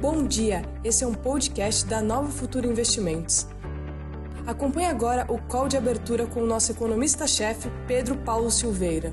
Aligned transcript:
Bom 0.00 0.26
dia, 0.26 0.62
esse 0.82 1.04
é 1.04 1.06
um 1.06 1.12
podcast 1.12 1.86
da 1.86 2.00
Nova 2.00 2.30
Futura 2.30 2.66
Investimentos. 2.66 3.46
Acompanhe 4.46 4.86
agora 4.86 5.30
o 5.30 5.38
call 5.38 5.68
de 5.68 5.76
abertura 5.76 6.26
com 6.26 6.40
o 6.40 6.46
nosso 6.46 6.72
economista-chefe, 6.72 7.68
Pedro 7.86 8.16
Paulo 8.16 8.50
Silveira. 8.50 9.12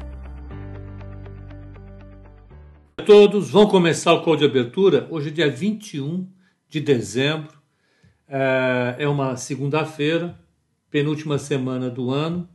Todos 3.05 3.49
vão 3.49 3.67
começar 3.67 4.13
o 4.13 4.23
call 4.23 4.37
de 4.37 4.45
abertura 4.45 5.05
hoje, 5.11 5.29
dia 5.29 5.51
21 5.51 6.25
de 6.69 6.79
dezembro. 6.79 7.61
É, 8.25 8.95
é 8.99 9.07
uma 9.09 9.35
segunda-feira, 9.35 10.39
penúltima 10.89 11.37
semana 11.37 11.89
do 11.89 12.11
ano, 12.11 12.47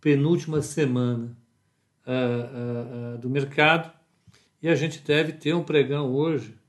penúltima 0.00 0.60
semana 0.60 1.38
uh, 2.04 3.16
do 3.18 3.30
mercado, 3.30 3.92
e 4.60 4.68
a 4.68 4.74
gente 4.74 4.98
deve 4.98 5.34
ter 5.34 5.54
um 5.54 5.62
pregão 5.62 6.12
hoje 6.12 6.65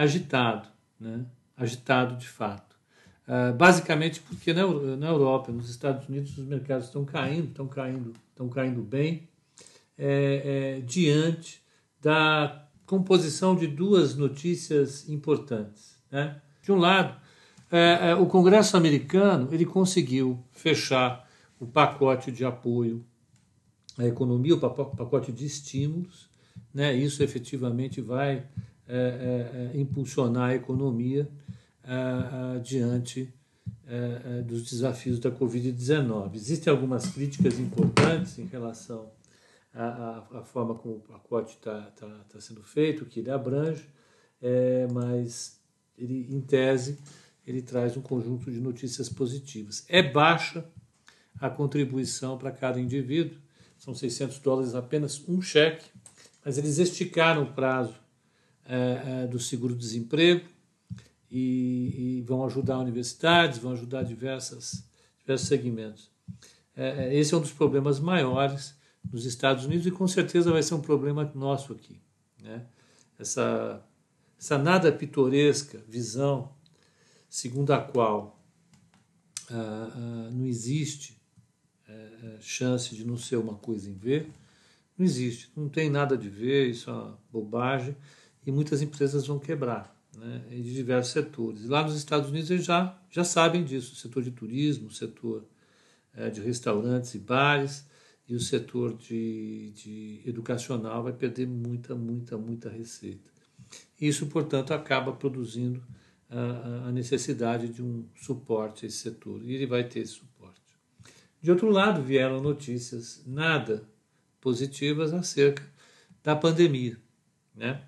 agitado, 0.00 0.66
né? 0.98 1.26
agitado 1.56 2.16
de 2.16 2.26
fato. 2.26 2.74
Uh, 3.28 3.54
basicamente 3.54 4.20
porque 4.20 4.52
na, 4.52 4.66
na, 4.96 5.08
Europa, 5.08 5.52
nos 5.52 5.68
Estados 5.68 6.08
Unidos, 6.08 6.36
os 6.36 6.44
mercados 6.46 6.86
estão 6.86 7.04
caindo, 7.04 7.48
estão 7.48 7.68
caindo, 7.68 8.14
estão 8.30 8.48
caindo 8.48 8.82
bem, 8.82 9.28
é, 9.96 10.78
é, 10.78 10.80
diante 10.80 11.62
da 12.00 12.66
composição 12.86 13.54
de 13.54 13.66
duas 13.66 14.16
notícias 14.16 15.08
importantes. 15.08 15.96
Né? 16.10 16.40
De 16.62 16.72
um 16.72 16.76
lado, 16.76 17.14
é, 17.70 18.10
é 18.10 18.14
o 18.14 18.26
Congresso 18.26 18.76
americano 18.76 19.48
ele 19.52 19.66
conseguiu 19.66 20.42
fechar 20.50 21.28
o 21.60 21.66
pacote 21.66 22.32
de 22.32 22.44
apoio 22.44 23.04
à 23.98 24.06
economia, 24.06 24.54
o 24.54 24.58
pacote 24.58 25.30
de 25.30 25.44
estímulos, 25.44 26.30
né? 26.72 26.96
isso 26.96 27.22
efetivamente 27.22 28.00
vai 28.00 28.46
é, 28.92 29.70
é, 29.72 29.76
é, 29.76 29.80
impulsionar 29.80 30.50
a 30.50 30.54
economia 30.54 31.28
diante 32.62 33.32
dos 34.46 34.70
desafios 34.70 35.18
da 35.18 35.30
Covid-19. 35.30 36.34
Existem 36.34 36.70
algumas 36.70 37.06
críticas 37.06 37.58
importantes 37.58 38.38
em 38.38 38.46
relação 38.46 39.10
à, 39.74 40.24
à 40.38 40.42
forma 40.44 40.74
como 40.74 40.96
o 40.96 41.00
pacote 41.00 41.54
está 41.56 41.80
tá, 41.96 42.06
tá 42.28 42.40
sendo 42.40 42.62
feito, 42.62 43.06
que 43.06 43.20
ele 43.20 43.30
abrange, 43.30 43.84
mas 44.92 45.58
ele, 45.98 46.28
em 46.30 46.40
tese, 46.40 46.98
ele 47.46 47.62
traz 47.62 47.96
um 47.96 48.02
conjunto 48.02 48.50
de 48.50 48.60
notícias 48.60 49.08
positivas. 49.08 49.84
É 49.88 50.02
baixa 50.02 50.64
a 51.40 51.48
contribuição 51.50 52.38
para 52.38 52.52
cada 52.52 52.78
indivíduo, 52.78 53.38
são 53.78 53.94
600 53.94 54.38
dólares 54.38 54.74
apenas 54.74 55.26
um 55.28 55.40
cheque, 55.40 55.86
mas 56.44 56.58
eles 56.58 56.78
esticaram 56.78 57.42
o 57.42 57.52
prazo 57.52 57.99
é, 58.72 59.22
é, 59.24 59.26
do 59.26 59.40
seguro-desemprego 59.40 60.48
e, 61.28 62.18
e, 62.18 62.22
vão 62.22 62.44
ajudar 62.44 62.78
universidades, 62.78 63.58
vão 63.58 63.72
ajudar 63.72 64.04
diversas, 64.04 64.84
diversos 65.18 65.48
segmentos. 65.48 66.08
É, 66.76 67.12
esse 67.18 67.34
é 67.34 67.36
um 67.36 67.40
dos 67.40 67.50
problemas 67.50 67.98
maiores 67.98 68.76
nos 69.12 69.26
Estados 69.26 69.64
Unidos 69.64 69.86
e 69.86 69.90
com 69.90 70.06
certeza 70.06 70.52
vai 70.52 70.62
ser 70.62 70.74
um 70.74 70.80
problema 70.80 71.28
nosso 71.34 71.72
aqui. 71.72 72.00
Né? 72.40 72.64
Essa, 73.18 73.84
essa 74.38 74.56
nada 74.56 74.92
pitoresca 74.92 75.82
visão 75.88 76.54
segundo 77.28 77.72
a 77.72 77.80
qual 77.80 78.40
ah, 79.50 79.90
ah, 79.92 80.30
não 80.30 80.46
existe 80.46 81.18
chance 82.40 82.94
de 82.94 83.04
não 83.04 83.16
ser 83.16 83.34
uma 83.34 83.54
coisa 83.54 83.90
em 83.90 83.94
V, 83.94 84.26
não 84.96 85.04
existe, 85.04 85.50
não 85.56 85.68
tem 85.68 85.90
nada 85.90 86.16
de 86.16 86.28
ver, 86.28 86.70
isso 86.70 86.88
é 86.88 86.92
uma 86.92 87.18
bobagem 87.32 87.96
e 88.46 88.52
muitas 88.52 88.82
empresas 88.82 89.26
vão 89.26 89.38
quebrar, 89.38 89.94
né, 90.16 90.42
de 90.50 90.74
diversos 90.74 91.12
setores. 91.12 91.66
Lá 91.66 91.82
nos 91.82 91.96
Estados 91.96 92.30
Unidos 92.30 92.50
eles 92.50 92.64
já, 92.64 92.98
já 93.10 93.24
sabem 93.24 93.64
disso, 93.64 93.92
o 93.92 93.96
setor 93.96 94.22
de 94.22 94.30
turismo, 94.30 94.88
o 94.88 94.92
setor 94.92 95.44
é, 96.14 96.30
de 96.30 96.40
restaurantes 96.40 97.14
e 97.14 97.18
bares 97.18 97.84
e 98.28 98.34
o 98.34 98.40
setor 98.40 98.96
de, 98.96 99.72
de 99.72 100.22
educacional 100.24 101.02
vai 101.02 101.12
perder 101.12 101.46
muita, 101.46 101.94
muita, 101.94 102.38
muita 102.38 102.68
receita. 102.68 103.30
Isso, 104.00 104.26
portanto, 104.26 104.72
acaba 104.72 105.12
produzindo 105.12 105.82
a, 106.28 106.88
a 106.88 106.92
necessidade 106.92 107.68
de 107.68 107.82
um 107.82 108.06
suporte 108.14 108.84
a 108.84 108.88
esse 108.88 108.98
setor, 108.98 109.42
e 109.44 109.54
ele 109.54 109.66
vai 109.66 109.84
ter 109.84 110.00
esse 110.00 110.12
suporte. 110.12 110.60
De 111.42 111.50
outro 111.50 111.70
lado, 111.70 112.02
vieram 112.02 112.40
notícias 112.40 113.22
nada 113.26 113.82
positivas 114.40 115.12
acerca 115.12 115.62
da 116.22 116.36
pandemia. 116.36 116.98
Né? 117.54 117.82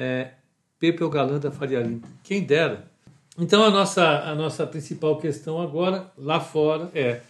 É, 0.00 0.30
Pepe 0.78 1.08
Galanda 1.08 1.50
Faria 1.50 1.80
Lima, 1.80 2.02
quem 2.22 2.44
dera. 2.44 2.88
Então, 3.36 3.64
a 3.64 3.70
nossa, 3.70 4.20
a 4.20 4.32
nossa 4.32 4.64
principal 4.64 5.18
questão 5.18 5.60
agora, 5.60 6.12
lá 6.16 6.38
fora, 6.38 6.88
é 6.94 7.20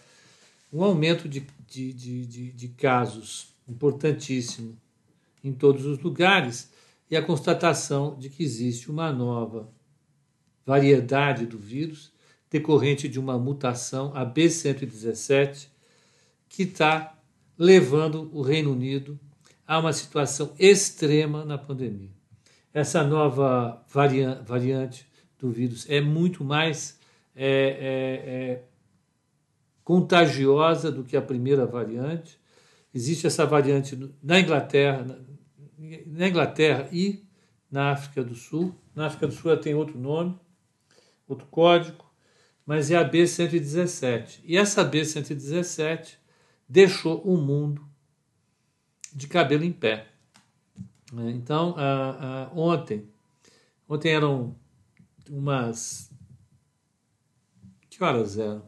um 0.71 0.83
aumento 0.83 1.27
de, 1.27 1.47
de, 1.67 1.91
de, 1.91 2.25
de, 2.27 2.51
de 2.51 2.67
casos 2.67 3.47
importantíssimo 3.67 4.77
em 5.43 5.51
todos 5.51 5.83
os 5.83 5.99
lugares 5.99 6.71
e 7.09 7.17
a 7.17 7.23
constatação 7.23 8.15
de 8.19 8.29
que 8.29 8.43
existe 8.43 8.91
uma 8.91 9.11
nova 9.11 9.67
variedade 10.63 11.47
do 11.47 11.57
vírus 11.57 12.11
decorrente 12.51 13.07
de 13.07 13.19
uma 13.19 13.39
mutação, 13.39 14.11
a 14.15 14.23
B117, 14.23 15.69
que 16.47 16.63
está 16.63 17.17
levando 17.57 18.29
o 18.31 18.43
Reino 18.43 18.71
Unido 18.71 19.19
a 19.65 19.79
uma 19.79 19.91
situação 19.91 20.53
extrema 20.59 21.43
na 21.43 21.57
pandemia. 21.57 22.18
Essa 22.73 23.03
nova 23.03 23.83
variante 23.87 25.07
do 25.37 25.51
vírus 25.51 25.89
é 25.89 26.01
muito 26.01 26.43
mais 26.43 26.99
é, 27.35 27.45
é, 27.45 28.31
é, 28.31 28.63
contagiosa 29.83 30.91
do 30.91 31.03
que 31.03 31.17
a 31.17 31.21
primeira 31.21 31.65
variante. 31.65 32.39
Existe 32.93 33.27
essa 33.27 33.45
variante 33.45 33.97
na 34.21 34.39
Inglaterra, 34.39 35.05
na 36.05 36.27
Inglaterra 36.27 36.87
e 36.91 37.23
na 37.71 37.91
África 37.91 38.23
do 38.23 38.35
Sul. 38.35 38.75
Na 38.93 39.07
África 39.07 39.27
do 39.27 39.33
Sul 39.33 39.51
ela 39.51 39.59
tem 39.59 39.73
outro 39.73 39.97
nome, 39.97 40.37
outro 41.27 41.47
código 41.47 42.09
mas 42.69 42.91
é 42.91 42.95
a 42.95 43.03
B117. 43.03 44.41
E 44.43 44.55
essa 44.55 44.87
B117 44.87 46.17
deixou 46.67 47.19
o 47.23 47.35
mundo 47.35 47.83
de 49.11 49.27
cabelo 49.27 49.63
em 49.63 49.71
pé. 49.71 50.05
Né? 51.11 51.31
Então, 51.31 51.75
ontem, 52.53 53.07
ontem 53.87 54.09
eram 54.09 54.55
umas. 55.29 56.11
Que 57.89 58.03
horas 58.03 58.37
eram? 58.37 58.67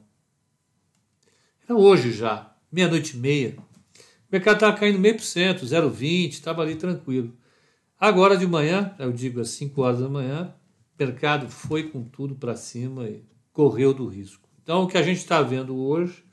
Era 1.68 1.78
hoje 1.78 2.12
já, 2.12 2.53
meia-noite 2.72 3.16
e 3.16 3.19
meia. 3.19 3.57
O 3.57 4.31
mercado 4.31 4.56
estava 4.56 4.78
caindo 4.78 5.00
meio 5.00 5.16
por 5.16 5.24
cento, 5.24 5.66
0,20, 5.66 6.30
estava 6.30 6.62
ali 6.62 6.75
tranquilo. 6.75 7.34
Agora 8.00 8.35
de 8.35 8.47
manhã, 8.47 8.96
eu 8.97 9.12
digo 9.12 9.40
às 9.40 9.50
5 9.50 9.81
horas 9.81 10.00
da 10.00 10.09
manhã, 10.09 10.56
o 10.97 11.03
mercado 11.03 11.50
foi 11.50 11.90
com 11.90 12.03
tudo 12.03 12.34
para 12.35 12.56
cima 12.56 13.07
e 13.07 13.24
correu 13.53 13.94
do 13.94 14.07
risco. 14.07 14.50
Então, 14.63 14.84
o 14.84 14.88
que 14.88 14.97
a 14.97 15.03
gente 15.03 15.18
está 15.18 15.41
vendo 15.41 15.78
hoje 15.78 16.24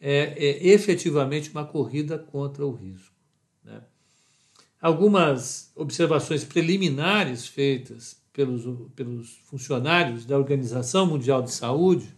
é, 0.00 0.34
é, 0.36 0.68
efetivamente 0.68 1.50
uma 1.50 1.64
corrida 1.64 2.18
contra 2.18 2.66
o 2.66 2.72
risco. 2.72 3.09
Algumas 4.80 5.70
observações 5.76 6.42
preliminares 6.42 7.46
feitas 7.46 8.16
pelos, 8.32 8.64
pelos 8.96 9.36
funcionários 9.44 10.24
da 10.24 10.38
Organização 10.38 11.06
Mundial 11.06 11.42
de 11.42 11.52
Saúde, 11.52 12.14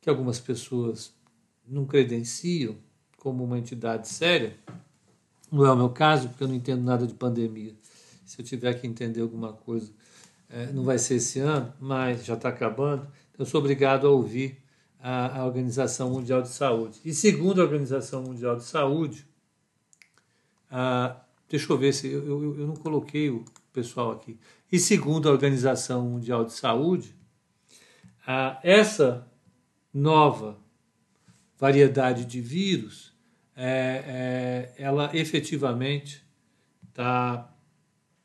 que 0.00 0.10
algumas 0.10 0.40
pessoas 0.40 1.14
não 1.66 1.84
credenciam 1.84 2.76
como 3.18 3.44
uma 3.44 3.58
entidade 3.58 4.08
séria, 4.08 4.56
não 5.50 5.64
é 5.64 5.70
o 5.70 5.76
meu 5.76 5.90
caso, 5.90 6.28
porque 6.28 6.44
eu 6.44 6.48
não 6.48 6.54
entendo 6.54 6.82
nada 6.82 7.06
de 7.06 7.14
pandemia. 7.14 7.74
Se 8.24 8.40
eu 8.40 8.44
tiver 8.44 8.74
que 8.74 8.86
entender 8.86 9.20
alguma 9.20 9.52
coisa, 9.52 9.92
é, 10.48 10.72
não 10.72 10.84
vai 10.84 10.98
ser 10.98 11.16
esse 11.16 11.38
ano, 11.38 11.72
mas 11.80 12.24
já 12.24 12.34
está 12.34 12.48
acabando, 12.48 13.02
então 13.32 13.44
eu 13.44 13.46
sou 13.46 13.60
obrigado 13.60 14.06
a 14.06 14.10
ouvir 14.10 14.58
a, 15.00 15.40
a, 15.40 15.44
Organização 15.44 16.10
Mundial 16.10 16.42
de 16.42 16.48
Saúde. 16.48 17.00
E 17.04 17.12
segundo 17.14 17.60
a 17.60 17.64
Organização 17.64 18.22
Mundial 18.22 18.56
de 18.56 18.64
Saúde, 18.64 19.26
a, 20.70 21.20
deixa 21.48 21.72
eu 21.72 21.78
ver 21.78 21.92
se 21.92 22.08
eu, 22.08 22.26
eu, 22.26 22.60
eu 22.60 22.66
não 22.66 22.76
coloquei 22.76 23.30
o 23.30 23.44
pessoal 23.72 24.12
aqui. 24.12 24.38
E 24.70 24.78
segundo 24.78 25.28
a 25.28 25.32
Organização 25.32 26.08
Mundial 26.08 26.44
de 26.44 26.52
Saúde, 26.52 27.14
a, 28.26 28.58
essa 28.62 29.26
nova 29.92 30.58
variedade 31.58 32.24
de 32.24 32.40
vírus, 32.40 33.14
é, 33.56 34.74
é, 34.76 34.82
ela 34.82 35.10
efetivamente 35.14 36.22
está 36.88 37.50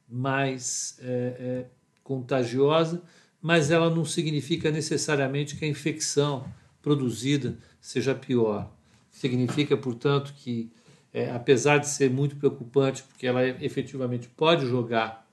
mais 0.10 0.98
é, 1.02 1.06
é 1.40 1.70
contagiosa, 2.04 3.02
mas 3.42 3.72
ela 3.72 3.90
não 3.90 4.04
significa 4.04 4.70
necessariamente 4.70 5.56
que 5.56 5.64
a 5.64 5.68
infecção 5.68 6.46
produzida 6.82 7.58
seja 7.80 8.14
pior. 8.14 8.72
Significa, 9.10 9.78
portanto, 9.78 10.34
que 10.36 10.72
é, 11.14 11.32
apesar 11.32 11.78
de 11.78 11.88
ser 11.88 12.10
muito 12.10 12.36
preocupante, 12.36 13.04
porque 13.04 13.28
ela 13.28 13.46
efetivamente 13.46 14.28
pode 14.30 14.66
jogar 14.66 15.28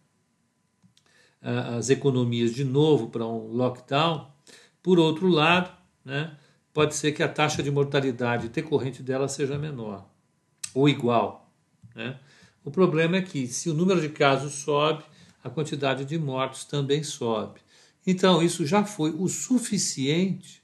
uh, 1.42 1.76
as 1.78 1.90
economias 1.90 2.52
de 2.52 2.64
novo 2.64 3.08
para 3.08 3.26
um 3.26 3.52
lockdown, 3.52 4.30
por 4.82 4.98
outro 4.98 5.28
lado, 5.28 5.70
né, 6.04 6.36
pode 6.72 6.94
ser 6.94 7.12
que 7.12 7.22
a 7.22 7.28
taxa 7.28 7.62
de 7.62 7.70
mortalidade 7.70 8.48
decorrente 8.48 9.02
dela 9.02 9.28
seja 9.28 9.58
menor 9.58 10.08
ou 10.74 10.88
igual. 10.88 11.50
Né? 11.94 12.18
O 12.64 12.70
problema 12.70 13.16
é 13.16 13.22
que, 13.22 13.46
se 13.46 13.70
o 13.70 13.74
número 13.74 14.00
de 14.00 14.08
casos 14.08 14.54
sobe, 14.54 15.04
a 15.42 15.50
quantidade 15.50 16.04
de 16.04 16.18
mortos 16.18 16.64
também 16.64 17.02
sobe. 17.02 17.60
Então, 18.06 18.42
isso 18.42 18.66
já 18.66 18.84
foi 18.84 19.10
o 19.10 19.28
suficiente 19.28 20.62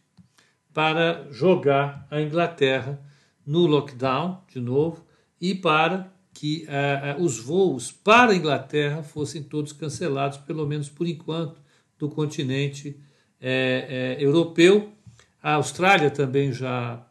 para 0.72 1.26
jogar 1.30 2.06
a 2.10 2.20
Inglaterra 2.20 3.00
no 3.46 3.66
lockdown, 3.66 4.42
de 4.48 4.60
novo, 4.60 5.04
e 5.40 5.54
para 5.54 6.12
que 6.32 6.66
uh, 6.66 7.20
uh, 7.20 7.24
os 7.24 7.38
voos 7.38 7.92
para 7.92 8.32
a 8.32 8.34
Inglaterra 8.34 9.02
fossem 9.02 9.42
todos 9.42 9.72
cancelados, 9.72 10.38
pelo 10.38 10.66
menos 10.66 10.88
por 10.88 11.06
enquanto, 11.06 11.62
do 11.96 12.08
continente 12.08 13.00
é, 13.40 14.16
europeu. 14.18 14.92
A 15.40 15.54
Austrália 15.54 16.10
também 16.10 16.52
já, 16.52 17.06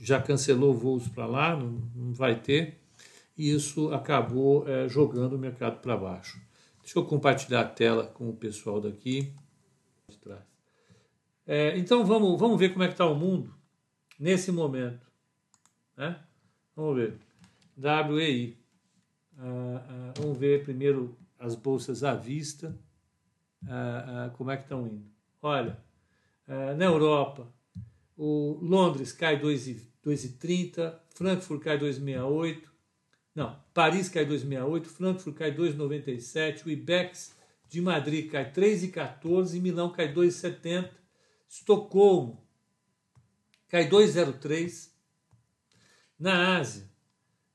já 0.00 0.20
cancelou 0.22 0.72
voos 0.72 1.06
para 1.08 1.26
lá, 1.26 1.54
não, 1.54 1.82
não, 1.94 2.12
vai 2.14 2.40
ter, 2.40 2.80
e 3.36 3.52
isso 3.52 3.92
acabou 3.92 4.64
jogando 4.88 5.34
o 5.34 5.38
mercado 5.38 5.80
para 5.80 5.96
baixo. 5.96 6.40
Deixa 6.80 6.98
eu 6.98 7.04
compartilhar 7.04 7.60
a 7.60 7.68
tela 7.68 8.06
com 8.06 8.30
o 8.30 8.34
pessoal 8.34 8.80
daqui. 8.80 9.34
Então 11.76 12.06
vamos, 12.06 12.40
vamos 12.40 12.58
ver 12.58 12.70
como 12.70 12.84
é 12.84 12.86
que 12.86 12.94
está 12.94 13.06
o 13.06 13.14
mundo 13.14 13.54
nesse 14.18 14.50
momento. 14.50 15.11
Né? 15.96 16.18
Vamos 16.74 16.96
ver. 16.96 17.18
WEI. 17.76 18.62
Ah, 19.38 19.84
ah, 19.88 20.12
vamos 20.16 20.38
ver 20.38 20.62
primeiro 20.62 21.16
as 21.38 21.54
bolsas 21.54 22.04
à 22.04 22.14
vista, 22.14 22.78
ah, 23.66 24.30
como 24.36 24.50
é 24.50 24.56
que 24.56 24.62
estão 24.62 24.86
indo. 24.86 25.10
Olha, 25.40 25.76
na 26.76 26.84
Europa, 26.84 27.48
o 28.16 28.58
Londres 28.62 29.12
cai 29.12 29.40
2,30, 29.40 30.94
Frankfurt 31.14 31.62
cai 31.62 31.78
2,68, 31.78 32.62
não, 33.34 33.58
Paris 33.74 34.08
cai 34.08 34.24
2,68, 34.24 34.84
Frankfurt 34.84 35.36
cai 35.36 35.52
2,97, 35.52 36.66
o 36.66 36.70
IBEX 36.70 37.34
de 37.68 37.80
Madrid 37.80 38.30
cai 38.30 38.52
3,14, 38.52 39.60
Milão 39.60 39.90
cai 39.90 40.14
2,70, 40.14 40.90
Estocolmo 41.48 42.46
cai 43.68 43.88
2,03. 43.88 44.91
Na 46.22 46.56
Ásia, 46.58 46.88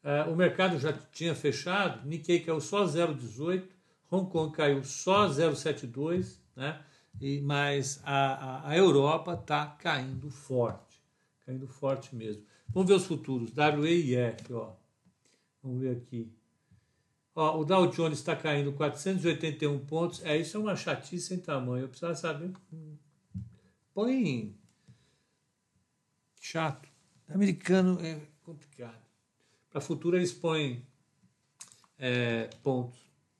uh, 0.03 0.29
o 0.29 0.35
mercado 0.35 0.77
já 0.77 0.91
tinha 0.91 1.33
fechado, 1.33 2.05
Nikkei 2.05 2.41
caiu 2.41 2.59
só 2.59 2.83
0,18, 2.83 3.63
Hong 4.11 4.29
Kong 4.29 4.53
caiu 4.53 4.83
só 4.83 5.29
0,72, 5.29 6.37
né? 6.53 6.83
E, 7.21 7.39
mas 7.39 8.01
a, 8.03 8.65
a, 8.65 8.69
a 8.71 8.77
Europa 8.77 9.35
está 9.35 9.67
caindo 9.67 10.29
forte, 10.29 11.01
caindo 11.45 11.65
forte 11.65 12.13
mesmo. 12.13 12.43
Vamos 12.67 12.89
ver 12.89 12.95
os 12.95 13.05
futuros, 13.05 13.53
WEIF, 13.55 14.53
ó. 14.53 14.73
Vamos 15.63 15.79
ver 15.79 15.95
aqui. 15.95 16.29
Ó, 17.33 17.61
o 17.61 17.63
Dow 17.63 17.87
Jones 17.87 18.19
está 18.19 18.35
caindo 18.35 18.73
481 18.73 19.79
pontos. 19.85 20.21
É, 20.25 20.35
isso 20.35 20.57
é 20.57 20.59
uma 20.59 20.75
chatice 20.75 21.27
sem 21.27 21.39
tamanho. 21.39 21.85
Eu 21.85 21.87
precisava 21.87 22.15
saber. 22.15 22.51
Põe. 23.93 24.53
Chato. 26.41 26.89
Americano 27.29 27.97
é 28.01 28.19
complicado. 28.47 29.05
Para 29.69 29.81
futuro 29.81 30.15
eles 30.15 30.31
põem 30.31 30.81
é, 31.99 32.49
pontos. 32.63 32.97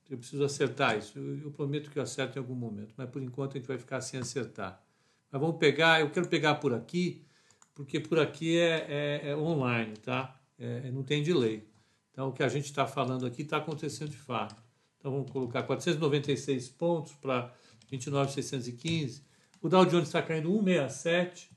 Eu 0.09 0.17
preciso 0.17 0.43
acertar 0.43 0.97
isso. 0.97 1.17
Eu, 1.17 1.43
eu, 1.43 1.51
prometo 1.51 1.89
que 1.89 1.97
eu 1.97 2.03
acerto 2.03 2.37
em 2.37 2.41
algum 2.41 2.55
momento, 2.55 2.93
mas 2.97 3.09
por 3.09 3.21
enquanto 3.21 3.51
a 3.51 3.57
gente 3.57 3.67
vai 3.67 3.77
ficar 3.77 4.01
sem 4.01 4.19
acertar. 4.19 4.83
Mas 5.31 5.41
vamos 5.41 5.57
pegar, 5.57 6.01
eu 6.01 6.09
quero 6.09 6.27
pegar 6.27 6.55
por 6.55 6.73
aqui, 6.73 7.25
porque 7.73 7.99
por 8.01 8.19
aqui 8.19 8.57
é, 8.57 9.21
é, 9.23 9.29
é 9.29 9.35
online, 9.35 9.95
tá? 9.97 10.37
É, 10.59 10.91
não 10.91 11.03
tem 11.03 11.23
delay. 11.23 11.65
Então, 12.11 12.29
o 12.29 12.33
que 12.33 12.43
a 12.43 12.49
gente 12.49 12.65
está 12.65 12.85
falando 12.85 13.25
aqui 13.25 13.43
está 13.43 13.57
acontecendo 13.57 14.09
de 14.09 14.17
fato. 14.17 14.61
Então, 14.97 15.11
vamos 15.11 15.31
colocar 15.31 15.63
496 15.63 16.69
pontos 16.69 17.13
para 17.13 17.53
29,615. 17.89 19.23
O 19.61 19.69
Dow 19.69 19.85
Jones 19.85 20.07
está 20.07 20.21
caindo 20.21 20.49
1,67. 20.51 21.56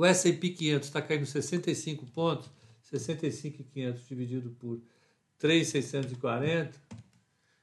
O 0.00 0.04
S&P 0.06 0.48
500 0.48 0.88
está 0.88 1.02
caindo 1.02 1.26
65 1.26 2.06
pontos. 2.06 2.50
65,500 2.84 4.08
dividido 4.08 4.50
por 4.52 4.80
3,640. 5.38 6.80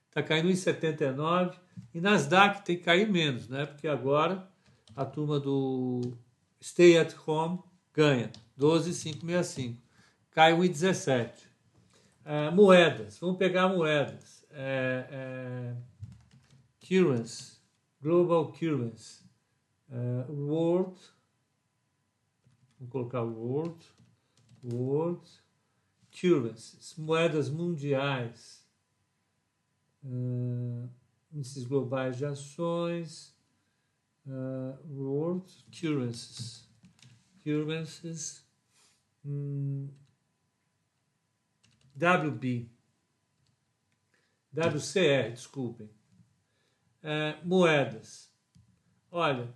Está 0.07 0.21
caindo 0.21 0.47
1,79. 0.49 1.57
E 1.95 1.99
Nasdaq 1.99 2.63
tem 2.63 2.77
que 2.77 2.83
cair 2.83 3.09
menos, 3.09 3.47
né? 3.47 3.65
Porque 3.65 3.87
agora 3.87 4.47
a 4.95 5.03
turma 5.03 5.39
do 5.39 6.15
Stay 6.61 6.99
at 6.99 7.15
Home 7.25 7.57
ganha 7.91 8.31
12,565. 8.55 9.81
Cai 10.29 10.53
1,17. 10.53 11.31
Uh, 12.23 12.55
moedas, 12.55 13.17
vamos 13.17 13.37
pegar 13.37 13.67
moedas. 13.67 14.45
É, 14.51 15.07
é, 15.09 15.75
currency, 16.87 17.57
global 17.99 18.51
currency, 18.51 19.23
uh, 19.89 20.31
world, 20.31 20.99
vamos 22.79 22.91
colocar 22.91 23.23
world, 23.23 23.83
world 24.63 25.27
currencies, 26.11 26.95
moedas 26.97 27.49
mundiais, 27.49 28.65
uh, 30.03 30.89
índices 31.31 31.63
globais 31.65 32.17
de 32.17 32.25
ações, 32.25 33.35
uh, 34.25 34.77
world 34.89 35.51
currencies, 35.71 36.67
currencies, 37.43 38.45
hum, 39.25 39.89
WB, 41.95 42.69
WCE, 44.53 45.31
desculpem, 45.31 45.89
é, 47.01 47.39
moedas. 47.43 48.31
Olha, 49.11 49.51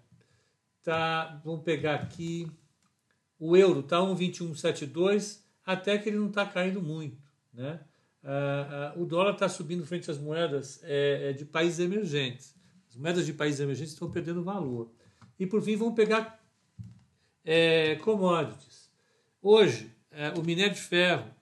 tá, 0.84 1.40
vamos 1.44 1.64
pegar 1.64 1.96
aqui, 1.96 2.52
o 3.42 3.58
euro 3.58 3.80
está 3.80 3.98
1,2172, 3.98 5.42
até 5.66 5.98
que 5.98 6.10
ele 6.10 6.20
não 6.20 6.28
está 6.28 6.46
caindo 6.46 6.80
muito, 6.80 7.18
né? 7.52 7.80
Uh, 8.24 9.00
uh, 9.00 9.02
o 9.02 9.06
dólar 9.08 9.34
está 9.34 9.50
subindo 9.50 9.84
frente 9.84 10.12
às 10.12 10.20
moedas 10.20 10.80
é, 10.84 11.32
é 11.32 11.34
de 11.34 11.44
países 11.44 11.80
emergentes. 11.80 12.56
As 12.88 12.96
moedas 12.96 13.26
de 13.26 13.34
países 13.34 13.60
emergentes 13.60 13.94
estão 13.94 14.12
perdendo 14.12 14.44
valor. 14.44 14.92
E 15.40 15.48
por 15.48 15.60
fim, 15.64 15.76
vamos 15.76 15.96
pegar 15.96 16.40
é, 17.44 17.96
commodities. 17.96 18.92
Hoje, 19.42 19.92
é, 20.12 20.30
o 20.38 20.44
minério 20.44 20.76
de 20.76 20.82
ferro 20.82 21.34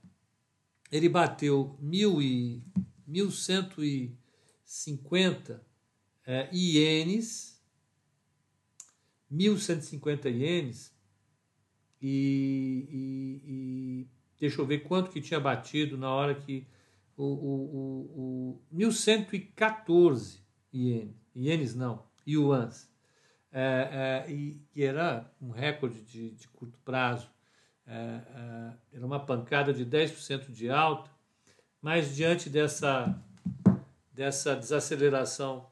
ele 0.90 1.10
bateu 1.10 1.78
mil 1.82 2.22
e, 2.22 2.64
1.150 3.10 5.60
é, 6.26 6.50
ienes, 6.56 7.62
1.150 9.30 10.34
ienes, 10.34 10.98
e, 12.02 12.88
e, 12.90 13.42
e, 13.46 14.08
deixa 14.40 14.62
eu 14.62 14.66
ver 14.66 14.80
quanto 14.80 15.10
que 15.10 15.22
tinha 15.22 15.40
batido 15.40 15.98
na 15.98 16.10
hora 16.10 16.36
que 16.36 16.66
o, 17.18 17.24
o, 17.24 18.56
o, 18.56 18.62
o 18.72 18.78
1.114 18.78 20.40
ienes, 20.74 21.16
ienes 21.36 21.76
não, 21.76 22.04
yuans, 22.28 22.90
é, 23.52 24.26
é, 24.28 24.32
e, 24.32 24.62
era 24.76 25.30
um 25.42 25.50
recorde 25.50 26.02
de, 26.02 26.32
de 26.32 26.48
curto 26.50 26.78
prazo 26.86 27.30
é, 27.90 27.92
é, 27.92 28.74
era 28.94 29.06
uma 29.06 29.20
pancada 29.20 29.74
de 29.74 29.84
10% 29.84 30.52
de 30.52 30.70
alta, 30.70 31.10
mas 31.82 32.16
diante 32.16 32.48
dessa, 32.48 33.20
dessa 34.14 34.56
desaceleração 34.56 35.68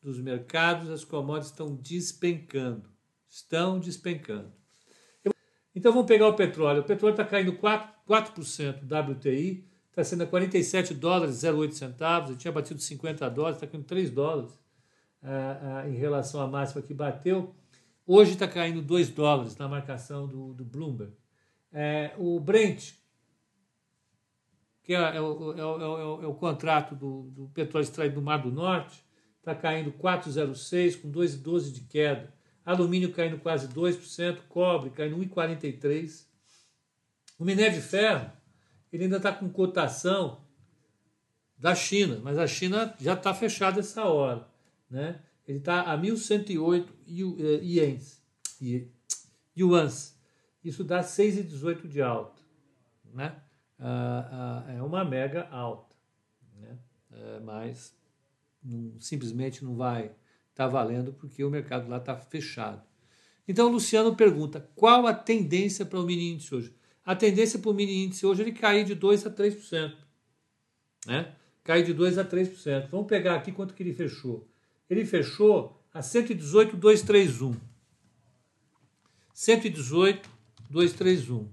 dos 0.00 0.20
mercados, 0.20 0.88
as 0.88 1.04
commodities 1.04 1.50
estão 1.50 1.74
despencando. 1.74 2.88
Estão 3.28 3.80
despencando. 3.80 4.52
Então 5.76 5.92
vamos 5.92 6.06
pegar 6.06 6.26
o 6.26 6.32
petróleo. 6.32 6.80
O 6.80 6.84
petróleo 6.84 7.12
está 7.12 7.24
caindo 7.24 7.52
4%, 7.52 7.86
4% 8.08 9.10
WTI, 9.10 9.62
está 9.90 10.02
sendo 10.02 10.22
a 10.22 10.26
47 10.26 10.94
dólares 10.94 11.44
08 11.44 11.74
centavos, 11.74 12.30
eu 12.30 12.36
tinha 12.36 12.50
batido 12.50 12.80
50 12.80 13.28
dólares, 13.28 13.58
está 13.58 13.66
caindo 13.66 13.84
3 13.84 14.10
dólares 14.10 14.52
uh, 15.22 15.86
uh, 15.86 15.90
em 15.90 15.94
relação 15.94 16.40
à 16.40 16.46
máxima 16.46 16.80
que 16.80 16.94
bateu. 16.94 17.54
Hoje 18.06 18.32
está 18.32 18.48
caindo 18.48 18.80
2 18.80 19.10
dólares 19.10 19.58
na 19.58 19.68
marcação 19.68 20.26
do, 20.26 20.54
do 20.54 20.64
Bloomberg. 20.64 21.12
É, 21.70 22.14
o 22.16 22.40
Brent, 22.40 22.92
que 24.82 24.94
é, 24.94 25.16
é, 25.16 25.20
o, 25.20 25.52
é, 25.52 25.64
o, 25.64 26.22
é 26.22 26.26
o, 26.26 26.34
contrato 26.34 26.94
do, 26.94 27.24
do, 27.24 27.48
petróleo 27.48 27.84
extraído 27.84 28.14
do 28.14 28.22
Mar 28.22 28.38
do 28.38 28.50
Norte, 28.50 29.04
está 29.40 29.54
caindo 29.54 29.92
4,06 29.92 31.02
com 31.02 31.10
2,12 31.10 31.70
de 31.70 31.80
queda. 31.82 32.32
Alumínio 32.66 33.12
caindo 33.12 33.38
quase 33.38 33.68
2%, 33.68 34.40
cobre 34.48 34.90
caindo 34.90 35.16
1,43%. 35.16 36.26
O 37.38 37.44
minério 37.44 37.74
de 37.74 37.80
ferro 37.80 38.30
ele 38.92 39.04
ainda 39.04 39.18
está 39.18 39.32
com 39.32 39.48
cotação 39.48 40.44
da 41.56 41.74
China, 41.74 42.18
mas 42.22 42.38
a 42.38 42.46
China 42.46 42.94
já 42.98 43.14
está 43.14 43.32
fechada 43.32 43.80
essa 43.80 44.04
hora. 44.04 44.46
Né? 44.90 45.20
Ele 45.46 45.58
está 45.58 45.82
a 45.82 45.96
1.108 45.96 46.88
eh, 47.08 47.60
ienes, 47.62 48.22
yuans. 49.56 50.18
Isso 50.64 50.82
dá 50.82 51.00
6,18 51.00 51.86
de 51.86 52.02
alta. 52.02 52.42
Né? 53.12 53.34
Ah, 53.78 54.64
ah, 54.66 54.72
é 54.72 54.82
uma 54.82 55.04
mega 55.04 55.48
alta. 55.50 55.94
Né? 56.58 56.78
É, 57.12 57.40
mas 57.40 57.94
não, 58.62 58.98
simplesmente 58.98 59.64
não 59.64 59.76
vai 59.76 60.12
estar 60.56 60.64
tá 60.64 60.66
valendo 60.66 61.12
porque 61.12 61.44
o 61.44 61.50
mercado 61.50 61.88
lá 61.88 61.98
está 61.98 62.16
fechado. 62.16 62.82
Então, 63.46 63.68
o 63.68 63.72
Luciano 63.72 64.16
pergunta: 64.16 64.68
qual 64.74 65.06
a 65.06 65.12
tendência 65.12 65.84
para 65.84 66.00
o 66.00 66.02
mini 66.02 66.32
índice 66.32 66.54
hoje? 66.54 66.74
A 67.04 67.14
tendência 67.14 67.58
para 67.58 67.70
o 67.70 67.74
mini 67.74 68.04
índice 68.04 68.24
hoje 68.24 68.42
é 68.42 68.46
ele 68.46 68.52
cair 68.52 68.84
de 68.84 68.96
2% 68.96 69.26
a 69.26 69.30
3%. 69.30 69.94
Né? 71.06 71.32
Cair 71.62 71.84
de 71.84 71.94
2% 71.94 72.18
a 72.18 72.24
3%. 72.24 72.88
Vamos 72.90 73.06
pegar 73.06 73.36
aqui 73.36 73.52
quanto 73.52 73.74
que 73.74 73.82
ele 73.82 73.92
fechou. 73.92 74.48
Ele 74.88 75.04
fechou 75.04 75.78
a 75.92 76.00
118,231. 76.02 77.54
118,231. 79.34 81.48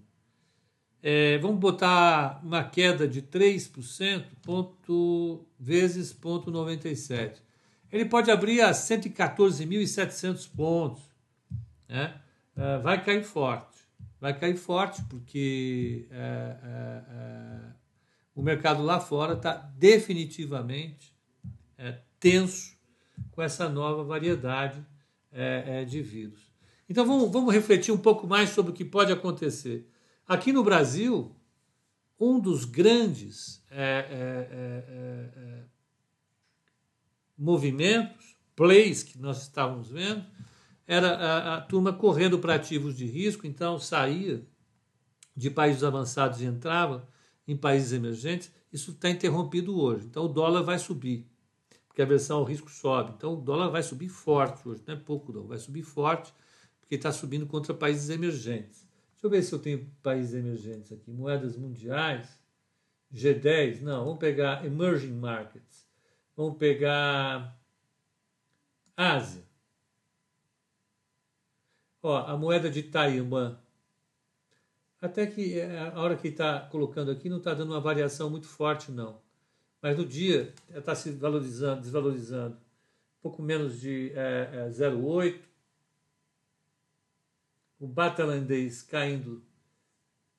É, 1.06 1.38
vamos 1.40 1.60
botar 1.60 2.40
uma 2.42 2.64
queda 2.64 3.06
de 3.06 3.22
3% 3.22 4.24
ponto, 4.42 5.46
vezes 5.60 6.14
ponto 6.14 6.50
97. 6.50 7.42
Ele 7.94 8.06
pode 8.06 8.32
abrir 8.32 8.60
a 8.62 8.72
114.700 8.72 10.50
pontos. 10.50 11.04
Né? 11.88 12.20
É, 12.58 12.80
vai 12.80 13.04
cair 13.04 13.24
forte. 13.24 13.78
Vai 14.20 14.38
cair 14.38 14.58
forte 14.58 15.00
porque 15.04 16.08
é, 16.10 16.58
é, 16.64 17.60
o 18.34 18.42
mercado 18.42 18.82
lá 18.82 19.00
fora 19.00 19.34
está 19.34 19.54
definitivamente 19.78 21.14
tenso 22.20 22.76
com 23.32 23.42
essa 23.42 23.68
nova 23.68 24.02
variedade 24.02 24.82
de 25.90 26.02
vírus. 26.02 26.40
Então 26.88 27.06
vamos, 27.06 27.30
vamos 27.30 27.54
refletir 27.54 27.94
um 27.94 27.98
pouco 27.98 28.26
mais 28.26 28.52
sobre 28.52 28.72
o 28.72 28.74
que 28.74 28.86
pode 28.86 29.12
acontecer. 29.12 29.90
Aqui 30.26 30.54
no 30.54 30.64
Brasil, 30.64 31.36
um 32.18 32.40
dos 32.40 32.64
grandes 32.64 33.62
é, 33.70 34.08
é, 34.10 34.48
é, 34.50 35.64
movimentos, 37.44 38.36
plays 38.56 39.04
que 39.04 39.20
nós 39.20 39.42
estávamos 39.42 39.90
vendo, 39.90 40.26
era 40.88 41.10
a, 41.10 41.58
a 41.58 41.62
turma 41.62 41.92
correndo 41.92 42.40
para 42.40 42.56
ativos 42.56 42.96
de 42.96 43.06
risco, 43.06 43.46
então 43.46 43.78
saía 43.78 44.46
de 45.36 45.50
países 45.50 45.84
avançados 45.84 46.42
e 46.42 46.46
entrava 46.46 47.08
em 47.48 47.56
países 47.56 47.92
emergentes. 47.92 48.52
Isso 48.72 48.92
está 48.92 49.10
interrompido 49.10 49.80
hoje. 49.80 50.06
Então 50.06 50.26
o 50.26 50.28
dólar 50.28 50.62
vai 50.62 50.80
subir, 50.80 51.28
porque 51.88 52.02
a 52.02 52.06
versão 52.06 52.38
ao 52.40 52.44
risco 52.44 52.70
sobe. 52.70 53.14
Então 53.18 53.34
o 53.34 53.42
dólar 53.42 53.70
vai 53.70 53.84
subir 53.84 54.10
forte 54.10 54.68
hoje, 54.68 54.84
não 54.88 54.94
é 54.94 54.98
pouco 54.98 55.34
não, 55.34 55.48
vai 55.48 55.58
subir 55.58 55.84
forte, 55.84 56.34
porque 56.80 56.96
está 56.96 57.12
subindo 57.12 57.46
contra 57.46 57.74
países 57.74 58.10
emergentes. 58.10 58.88
Deixa 59.14 59.26
eu 59.26 59.30
ver 59.30 59.44
se 59.44 59.54
eu 59.54 59.60
tenho 59.60 59.90
países 60.02 60.34
emergentes 60.34 60.92
aqui. 60.92 61.12
Moedas 61.12 61.58
mundiais, 61.58 62.28
G10, 63.14 63.82
não, 63.82 64.06
vamos 64.06 64.20
pegar 64.20 64.66
Emerging 64.66 65.14
Markets. 65.14 65.88
Vamos 66.36 66.58
pegar 66.58 67.58
Ásia. 68.96 69.44
Ó, 72.02 72.18
a 72.18 72.36
moeda 72.38 72.70
de 72.70 72.84
Taiwan. 72.84 73.58
Até 75.02 75.28
que 75.28 75.60
é, 75.60 75.80
a 75.80 76.00
hora 76.00 76.16
que 76.16 76.30
está 76.30 76.62
colocando 76.62 77.12
aqui 77.12 77.30
não 77.30 77.38
está 77.38 77.54
dando 77.54 77.72
uma 77.72 77.82
variação 77.82 78.30
muito 78.30 78.48
forte, 78.48 78.92
não. 78.92 79.22
Mas 79.82 79.98
no 79.98 80.06
dia 80.06 80.54
está 80.70 80.96
se 80.96 81.12
valorizando, 81.12 81.82
desvalorizando. 81.82 82.56
Um 82.56 83.22
pouco 83.22 83.42
menos 83.42 83.80
de 83.80 84.12
é, 84.16 84.68
é, 84.68 84.70
0,8 84.70 85.40
o 87.84 87.88
batalandês 87.88 88.82
caindo 88.82 89.44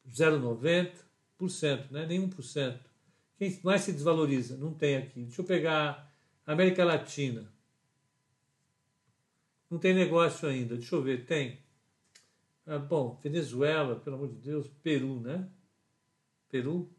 0,90%, 0.09 1.91
né? 1.91 2.07
nem 2.07 2.27
1%. 2.27 2.81
Quem 3.37 3.61
mais 3.63 3.83
se 3.83 3.93
desvaloriza? 3.93 4.57
Não 4.57 4.73
tem 4.73 4.97
aqui. 4.97 5.25
Deixa 5.25 5.41
eu 5.41 5.47
pegar 5.47 6.13
América 6.47 6.85
Latina. 6.85 7.53
Não 9.71 9.79
tem 9.79 9.95
negócio 9.95 10.49
ainda. 10.49 10.77
Deixa 10.77 10.95
eu 10.95 11.03
ver, 11.03 11.27
tem. 11.27 11.63
Ah, 12.67 12.79
bom, 12.79 13.19
Venezuela, 13.23 13.97
pelo 13.97 14.17
amor 14.17 14.29
de 14.29 14.37
Deus, 14.37 14.69
Peru, 14.83 15.21
né? 15.21 15.49
Peru. 16.49 16.91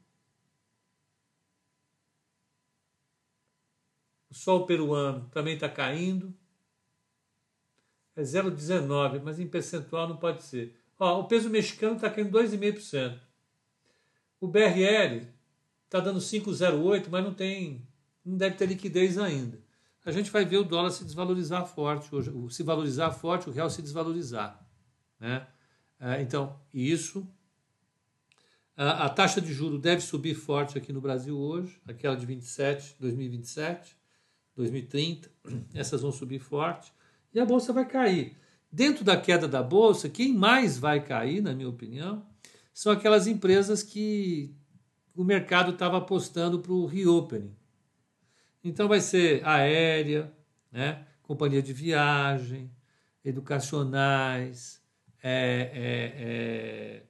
O 4.29 4.33
sol 4.33 4.65
peruano 4.65 5.29
também 5.29 5.53
está 5.55 5.69
caindo 5.69 6.35
é 8.15 8.21
0,19, 8.21 9.21
mas 9.21 9.39
em 9.39 9.47
percentual 9.47 10.07
não 10.07 10.17
pode 10.17 10.43
ser. 10.43 10.79
Ó, 10.97 11.19
o 11.19 11.27
peso 11.27 11.49
mexicano 11.49 11.95
está 11.95 12.09
caindo 12.09 12.31
2,5%. 12.31 13.19
O 14.39 14.47
BRL 14.47 15.27
está 15.85 15.99
dando 15.99 16.19
5,08, 16.19 17.07
mas 17.09 17.23
não 17.23 17.33
tem, 17.33 17.87
não 18.23 18.37
deve 18.37 18.55
ter 18.55 18.65
liquidez 18.65 19.17
ainda. 19.17 19.63
A 20.05 20.11
gente 20.11 20.29
vai 20.29 20.45
ver 20.45 20.57
o 20.57 20.63
dólar 20.63 20.91
se 20.91 21.03
desvalorizar 21.03 21.65
forte 21.65 22.13
hoje, 22.13 22.31
se 22.51 22.61
valorizar 22.61 23.11
forte, 23.11 23.49
o 23.49 23.51
real 23.51 23.69
se 23.69 23.81
desvalorizar, 23.81 24.63
né? 25.19 25.47
É, 25.99 26.21
então, 26.21 26.59
isso. 26.73 27.27
A, 28.77 29.09
taxa 29.09 29.39
de 29.39 29.53
juro 29.53 29.79
deve 29.79 30.01
subir 30.01 30.35
forte 30.35 30.77
aqui 30.77 30.91
no 30.91 30.99
Brasil 30.99 31.37
hoje, 31.37 31.79
aquela 31.87 32.15
de 32.15 32.25
27, 32.25 32.97
2027, 32.99 33.95
2030, 34.53 35.31
essas 35.73 36.01
vão 36.01 36.11
subir 36.11 36.39
forte 36.39 36.91
e 37.33 37.39
a 37.39 37.45
bolsa 37.45 37.71
vai 37.71 37.87
cair. 37.87 38.35
Dentro 38.69 39.05
da 39.05 39.15
queda 39.15 39.47
da 39.47 39.63
bolsa, 39.63 40.09
quem 40.09 40.33
mais 40.33 40.77
vai 40.77 41.01
cair, 41.01 41.41
na 41.41 41.53
minha 41.53 41.69
opinião, 41.69 42.25
são 42.73 42.91
aquelas 42.91 43.27
empresas 43.27 43.81
que 43.81 44.53
o 45.15 45.23
mercado 45.23 45.71
estava 45.71 45.97
apostando 45.97 46.59
para 46.59 46.73
o 46.73 46.85
reopening. 46.85 47.55
Então 48.63 48.87
vai 48.87 48.99
ser 48.99 49.45
aérea, 49.45 50.31
né? 50.71 51.05
companhia 51.23 51.61
de 51.61 51.73
viagem, 51.73 52.71
educacionais, 53.23 54.81
é, 55.23 55.71
é, 55.73 56.23
é, 56.23 57.03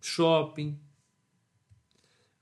shopping, 0.00 0.80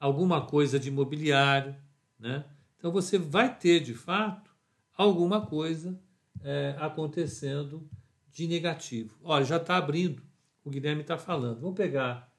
alguma 0.00 0.46
coisa 0.46 0.78
de 0.78 0.88
imobiliário, 0.88 1.76
né? 2.18 2.44
Então 2.78 2.92
você 2.92 3.18
vai 3.18 3.54
ter, 3.58 3.80
de 3.80 3.92
fato, 3.92 4.50
alguma 4.96 5.44
coisa 5.44 6.00
é, 6.42 6.76
acontecendo 6.78 7.88
de 8.30 8.46
negativo. 8.46 9.18
Olha, 9.22 9.44
já 9.44 9.56
está 9.56 9.76
abrindo, 9.76 10.22
o 10.68 10.70
Guilherme 10.70 11.00
está 11.00 11.18
falando. 11.18 11.60
Vamos 11.60 11.76
pegar 11.76 12.32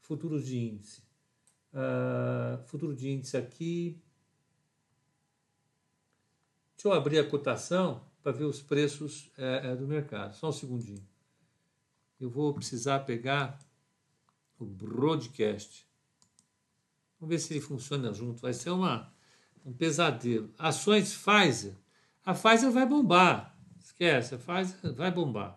futuros 0.00 0.46
de 0.46 0.58
índice. 0.58 1.02
Uh, 1.72 2.64
futuro 2.66 2.94
de 2.94 3.10
índice 3.10 3.36
aqui. 3.36 4.00
Deixa 6.76 6.88
eu 6.88 6.92
abrir 6.92 7.18
a 7.18 7.28
cotação 7.28 8.06
para 8.22 8.32
ver 8.32 8.44
os 8.44 8.62
preços 8.62 9.30
é, 9.36 9.72
é, 9.72 9.76
do 9.76 9.86
mercado. 9.86 10.34
Só 10.34 10.48
um 10.48 10.52
segundinho. 10.52 11.04
Eu 12.20 12.30
vou 12.30 12.54
precisar 12.54 13.00
pegar 13.00 13.58
o 14.58 14.64
broadcast. 14.64 15.86
Vamos 17.18 17.34
ver 17.34 17.40
se 17.40 17.52
ele 17.52 17.60
funciona 17.60 18.12
junto. 18.12 18.40
Vai 18.40 18.52
ser 18.52 18.70
uma 18.70 19.12
um 19.64 19.72
pesadelo. 19.72 20.52
Ações 20.56 21.14
Pfizer. 21.14 21.74
A 22.24 22.32
Pfizer 22.32 22.70
vai 22.70 22.86
bombar. 22.86 23.56
Esquece, 23.80 24.36
a 24.36 24.38
Pfizer 24.38 24.94
vai 24.94 25.10
bombar. 25.10 25.56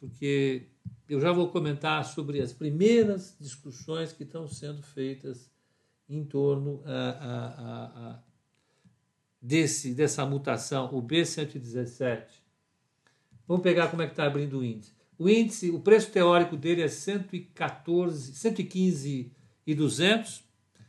Porque 0.00 0.66
eu 1.08 1.20
já 1.20 1.30
vou 1.30 1.48
comentar 1.48 2.04
sobre 2.04 2.40
as 2.40 2.52
primeiras 2.52 3.36
discussões 3.38 4.12
que 4.12 4.22
estão 4.22 4.48
sendo 4.48 4.82
feitas 4.82 5.50
em 6.08 6.24
torno 6.24 6.82
a, 6.84 7.10
a, 7.10 7.84
a, 8.10 8.22
desse, 9.40 9.94
dessa 9.94 10.24
mutação, 10.24 10.86
o 10.92 11.02
B117. 11.02 12.24
Vamos 13.46 13.62
pegar 13.62 13.88
como 13.88 14.02
é 14.02 14.06
que 14.06 14.12
está 14.12 14.24
abrindo 14.24 14.58
o 14.58 14.64
índice. 14.64 14.92
O 15.18 15.28
índice, 15.28 15.70
o 15.70 15.80
preço 15.80 16.10
teórico 16.10 16.56
dele 16.56 16.82
é 16.82 16.88
114, 16.88 18.34
115 18.34 19.32
e 19.66 19.74
200, 19.74 20.44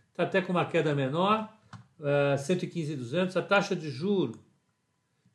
está 0.10 0.24
até 0.24 0.42
com 0.42 0.54
uma 0.54 0.66
queda 0.66 0.96
menor 0.96 1.54
uh, 2.00 2.38
115,200, 2.38 3.36
a 3.36 3.42
taxa 3.42 3.76
de 3.76 3.90
juro 3.90 4.40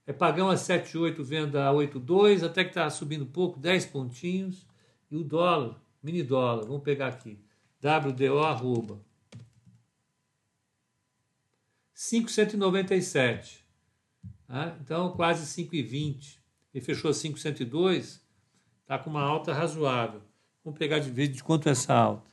é 0.06 0.12
pagão 0.12 0.48
a 0.48 0.54
7,8, 0.54 1.22
venda 1.22 1.68
a 1.68 1.72
8,2, 1.72 2.44
até 2.44 2.62
que 2.62 2.70
está 2.70 2.88
subindo 2.88 3.26
pouco, 3.26 3.58
10 3.58 3.86
pontinhos. 3.86 4.66
E 5.10 5.16
o 5.16 5.24
dólar, 5.24 5.80
mini 6.02 6.22
dólar, 6.22 6.64
vamos 6.64 6.82
pegar 6.82 7.08
aqui, 7.08 7.38
WDO 7.80 8.38
arroba 8.40 9.00
597. 11.96 13.64
Tá? 14.46 14.76
Então, 14.80 15.12
quase 15.12 15.46
5,20. 15.62 16.38
Ele 16.74 16.84
fechou 16.84 17.12
502, 17.12 18.22
está 18.82 18.98
com 18.98 19.10
uma 19.10 19.22
alta 19.22 19.52
razoável. 19.52 20.22
Vamos 20.62 20.78
pegar 20.78 20.98
de 20.98 21.10
vez 21.10 21.32
de 21.32 21.42
quanto 21.42 21.68
é 21.68 21.72
essa 21.72 21.94
alta. 21.94 22.30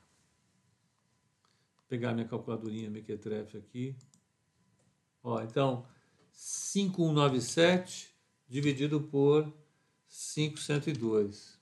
Vou 1.78 1.86
pegar 1.88 2.14
minha 2.14 2.28
calculadorinha 2.28 2.90
Mequetrefe 2.90 3.58
aqui. 3.58 3.96
Ó, 5.24 5.42
então, 5.42 5.86
5197 6.34 8.14
dividido 8.50 9.02
por 9.02 9.52
502. 10.36 11.58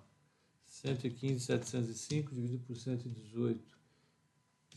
115,705 0.68 2.36
dividido 2.36 2.66
por 2.66 2.76
118 2.76 3.64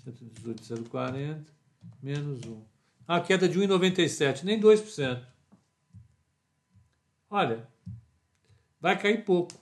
118,040 0.05 1.53
menos 2.01 2.41
1 2.45 2.65
uma 3.09 3.21
queda 3.21 3.49
de 3.49 3.59
1,97 3.59 4.45
nem 4.45 4.61
2% 4.61 5.27
olha 7.29 7.69
vai 8.81 8.97
cair 8.97 9.25
pouco 9.25 9.59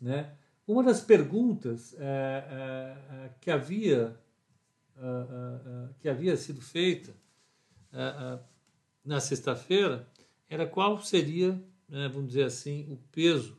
né? 0.00 0.34
Uma 0.66 0.82
das 0.82 1.02
perguntas 1.02 1.94
é, 1.98 2.00
é, 2.00 3.14
é 3.26 3.30
que 3.40 3.50
havia 3.50 4.18
é, 4.96 5.88
que 6.00 6.08
havia 6.08 6.36
sido 6.36 6.60
feita 6.60 7.14
na 9.04 9.20
sexta-feira 9.20 10.08
era 10.48 10.66
qual 10.66 11.02
seria, 11.02 11.52
né, 11.88 12.08
vamos 12.08 12.28
dizer 12.28 12.44
assim, 12.44 12.86
o 12.90 12.96
peso 13.12 13.56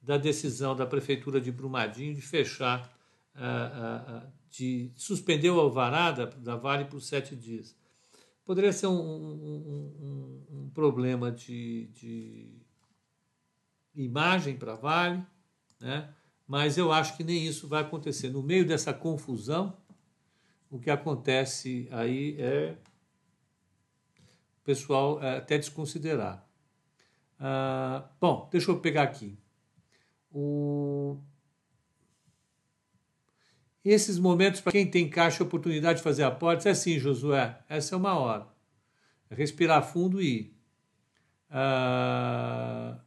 da 0.00 0.16
decisão 0.16 0.74
da 0.74 0.86
prefeitura 0.86 1.40
de 1.40 1.52
Brumadinho 1.52 2.14
de 2.14 2.22
fechar, 2.22 2.90
de 4.50 4.90
suspender 4.96 5.50
o 5.50 5.60
alvará 5.60 6.10
da, 6.10 6.24
da 6.24 6.56
Vale 6.56 6.84
por 6.86 7.00
sete 7.00 7.36
dias. 7.36 7.76
Poderia 8.44 8.72
ser 8.72 8.86
um, 8.86 8.98
um, 8.98 10.44
um, 10.50 10.58
um 10.58 10.70
problema 10.70 11.30
de, 11.30 11.86
de 11.92 12.48
imagem 13.94 14.56
para 14.56 14.72
a 14.72 14.76
Vale, 14.76 15.24
né? 15.78 16.12
mas 16.46 16.76
eu 16.76 16.90
acho 16.90 17.16
que 17.16 17.22
nem 17.22 17.46
isso 17.46 17.68
vai 17.68 17.82
acontecer. 17.82 18.28
No 18.28 18.42
meio 18.42 18.66
dessa 18.66 18.92
confusão, 18.92 19.76
o 20.68 20.78
que 20.78 20.90
acontece 20.90 21.88
aí 21.92 22.36
é 22.40 22.76
pessoal 24.64 25.22
é, 25.22 25.38
até 25.38 25.58
desconsiderar. 25.58 26.46
Ah, 27.38 28.04
bom, 28.20 28.48
deixa 28.52 28.70
eu 28.70 28.80
pegar 28.80 29.02
aqui. 29.02 29.38
O... 30.32 31.18
Esses 33.84 34.18
momentos, 34.18 34.60
para 34.60 34.72
quem 34.72 34.86
tem 34.88 35.08
caixa 35.08 35.42
oportunidade 35.42 35.98
de 35.98 36.02
fazer 36.04 36.22
aportes, 36.22 36.66
é 36.66 36.70
assim, 36.70 36.98
Josué, 36.98 37.58
essa 37.68 37.94
é 37.94 37.98
uma 37.98 38.14
hora. 38.18 38.46
É 39.30 39.34
respirar 39.34 39.82
fundo 39.82 40.20
e 40.20 40.40
ir. 40.40 40.56
Ah, 41.50 43.00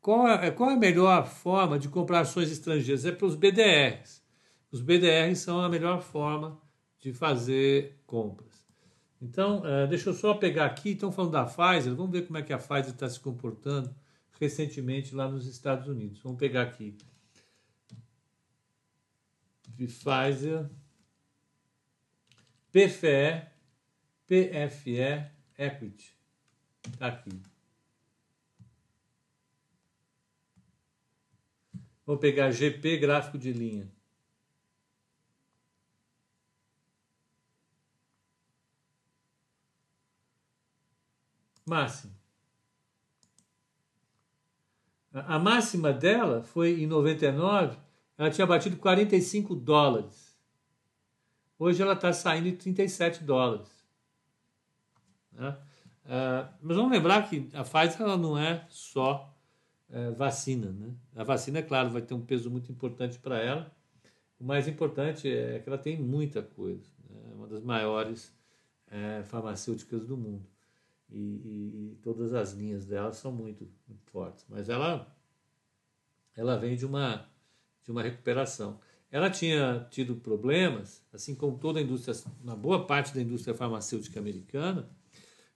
qual 0.00 0.28
é, 0.28 0.50
qual 0.50 0.70
é 0.70 0.74
a 0.74 0.78
melhor 0.78 1.26
forma 1.26 1.78
de 1.78 1.88
comprar 1.88 2.20
ações 2.20 2.50
estrangeiras? 2.50 3.04
É 3.04 3.12
para 3.12 3.26
os 3.26 3.34
BDRs. 3.34 4.22
Os 4.70 4.80
BDRs 4.80 5.40
são 5.40 5.60
a 5.60 5.68
melhor 5.68 6.00
forma 6.00 6.60
de 6.98 7.12
fazer 7.12 8.00
compras. 8.06 8.59
Então, 9.20 9.60
uh, 9.60 9.86
deixa 9.86 10.08
eu 10.08 10.14
só 10.14 10.34
pegar 10.34 10.64
aqui, 10.64 10.90
estão 10.90 11.12
falando 11.12 11.32
da 11.32 11.44
Pfizer, 11.44 11.94
vamos 11.94 12.10
ver 12.10 12.26
como 12.26 12.38
é 12.38 12.42
que 12.42 12.52
a 12.52 12.58
Pfizer 12.58 12.94
está 12.94 13.08
se 13.08 13.20
comportando 13.20 13.94
recentemente 14.40 15.14
lá 15.14 15.28
nos 15.28 15.46
Estados 15.46 15.86
Unidos. 15.86 16.20
Vamos 16.20 16.38
pegar 16.38 16.62
aqui. 16.62 16.96
Pfizer, 19.76 20.70
PFE, 22.72 23.46
PFE 24.26 25.30
Equity. 25.58 26.16
Está 26.86 27.08
aqui. 27.08 27.42
Vou 32.06 32.16
pegar 32.16 32.50
GP 32.50 32.96
gráfico 32.96 33.38
de 33.38 33.52
linha. 33.52 33.90
Máximo. 41.70 42.12
A 45.12 45.38
máxima 45.38 45.92
dela 45.92 46.42
foi 46.42 46.82
em 46.82 46.86
99, 46.86 47.78
ela 48.18 48.28
tinha 48.28 48.44
batido 48.44 48.76
45 48.76 49.54
dólares. 49.54 50.36
Hoje 51.56 51.80
ela 51.80 51.92
está 51.92 52.12
saindo 52.12 52.50
de 52.50 52.56
37 52.56 53.22
dólares. 53.22 53.68
Né? 55.30 55.56
Uh, 56.06 56.54
mas 56.60 56.76
vamos 56.76 56.90
lembrar 56.90 57.28
que 57.28 57.48
a 57.54 57.62
Pfizer 57.62 58.02
ela 58.02 58.16
não 58.16 58.36
é 58.36 58.66
só 58.68 59.32
é, 59.88 60.10
vacina. 60.10 60.72
Né? 60.72 60.92
A 61.14 61.22
vacina, 61.22 61.60
é 61.60 61.62
claro, 61.62 61.90
vai 61.90 62.02
ter 62.02 62.14
um 62.14 62.20
peso 62.20 62.50
muito 62.50 62.72
importante 62.72 63.16
para 63.20 63.38
ela. 63.38 63.70
O 64.40 64.44
mais 64.44 64.66
importante 64.66 65.32
é 65.32 65.60
que 65.60 65.68
ela 65.68 65.78
tem 65.78 65.96
muita 65.96 66.42
coisa. 66.42 66.84
Né? 67.08 67.30
É 67.30 67.34
uma 67.36 67.46
das 67.46 67.62
maiores 67.62 68.34
é, 68.88 69.22
farmacêuticas 69.22 70.04
do 70.04 70.16
mundo. 70.16 70.50
E, 71.12 71.18
e, 71.18 71.92
e, 71.92 71.98
todas 72.02 72.32
as 72.32 72.52
linhas 72.52 72.86
dela 72.86 73.12
são 73.12 73.32
muito, 73.32 73.68
muito 73.88 74.04
fortes. 74.06 74.44
Mas 74.48 74.68
ela, 74.68 75.12
ela 76.36 76.56
vem 76.56 76.76
de 76.76 76.86
uma, 76.86 77.28
de 77.84 77.90
uma 77.90 78.02
recuperação. 78.02 78.78
Ela 79.10 79.28
tinha 79.28 79.86
tido 79.90 80.14
problemas, 80.16 81.04
assim 81.12 81.34
como 81.34 81.58
toda 81.58 81.80
a 81.80 81.82
indústria, 81.82 82.14
uma 82.42 82.54
boa 82.54 82.86
parte 82.86 83.12
da 83.12 83.20
indústria 83.20 83.54
farmacêutica 83.54 84.20
americana, 84.20 84.88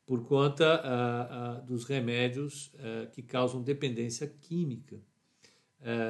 por 0.05 0.25
conta 0.25 0.81
ah, 0.83 1.29
ah, 1.31 1.61
dos 1.61 1.85
remédios 1.85 2.75
ah, 2.79 3.07
que 3.07 3.23
causam 3.23 3.63
dependência 3.63 4.27
química, 4.27 5.01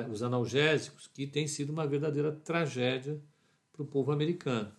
os 0.08 0.22
analgésicos, 0.22 1.08
que 1.08 1.26
tem 1.26 1.48
sido 1.48 1.70
uma 1.70 1.84
verdadeira 1.84 2.30
tragédia 2.30 3.20
para 3.72 3.82
o 3.82 3.84
povo 3.84 4.12
americano. 4.12 4.72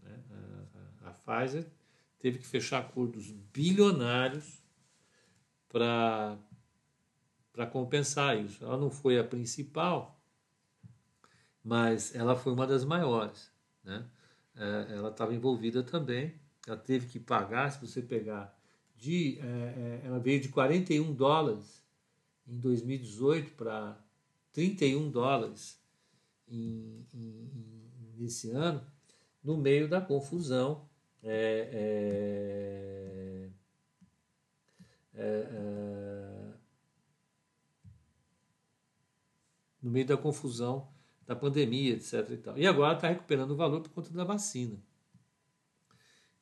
Né? 0.00 0.18
A 1.02 1.10
Pfizer 1.10 1.66
teve 2.22 2.38
que 2.38 2.46
fechar 2.46 2.78
acordos 2.78 3.30
bilionários 3.52 4.62
para 5.68 6.38
compensar 7.70 8.38
isso. 8.42 8.64
Ela 8.64 8.78
não 8.78 8.90
foi 8.90 9.18
a 9.18 9.24
principal, 9.24 10.18
mas 11.62 12.14
ela 12.14 12.34
foi 12.34 12.54
uma 12.54 12.66
das 12.66 12.84
maiores. 12.84 13.52
Né? 13.84 14.06
Ela 14.54 15.10
estava 15.10 15.34
envolvida 15.34 15.82
também 15.82 16.40
ela 16.66 16.76
teve 16.76 17.06
que 17.08 17.18
pagar, 17.18 17.70
se 17.70 17.84
você 17.84 18.00
pegar, 18.00 18.56
de, 18.96 19.38
é, 19.40 19.44
é, 19.44 20.02
ela 20.04 20.18
veio 20.20 20.40
de 20.40 20.48
41 20.48 21.12
dólares 21.12 21.82
em 22.46 22.58
2018 22.58 23.52
para 23.54 23.98
31 24.52 25.10
dólares 25.10 25.80
em, 26.48 27.04
em, 27.12 27.50
nesse 28.16 28.50
ano, 28.50 28.84
no 29.42 29.56
meio 29.56 29.88
da 29.88 30.00
confusão 30.00 30.88
é, 31.22 31.68
é, 31.72 33.50
é, 35.14 35.24
é 35.24 36.02
no 39.82 39.90
meio 39.90 40.06
da 40.06 40.16
confusão 40.16 40.88
da 41.26 41.34
pandemia, 41.34 41.94
etc. 41.94 42.30
E, 42.30 42.36
tal. 42.36 42.58
e 42.58 42.66
agora 42.66 42.94
está 42.94 43.08
recuperando 43.08 43.50
o 43.50 43.56
valor 43.56 43.80
por 43.80 43.90
conta 43.90 44.10
da 44.12 44.24
vacina. 44.24 44.78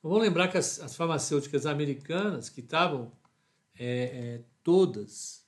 Vamos 0.02 0.20
lembrar 0.20 0.48
que 0.48 0.58
as, 0.58 0.80
as 0.80 0.96
farmacêuticas 0.96 1.66
americanas, 1.66 2.48
que 2.48 2.60
estavam 2.60 3.12
é, 3.78 4.42
todas 4.62 5.46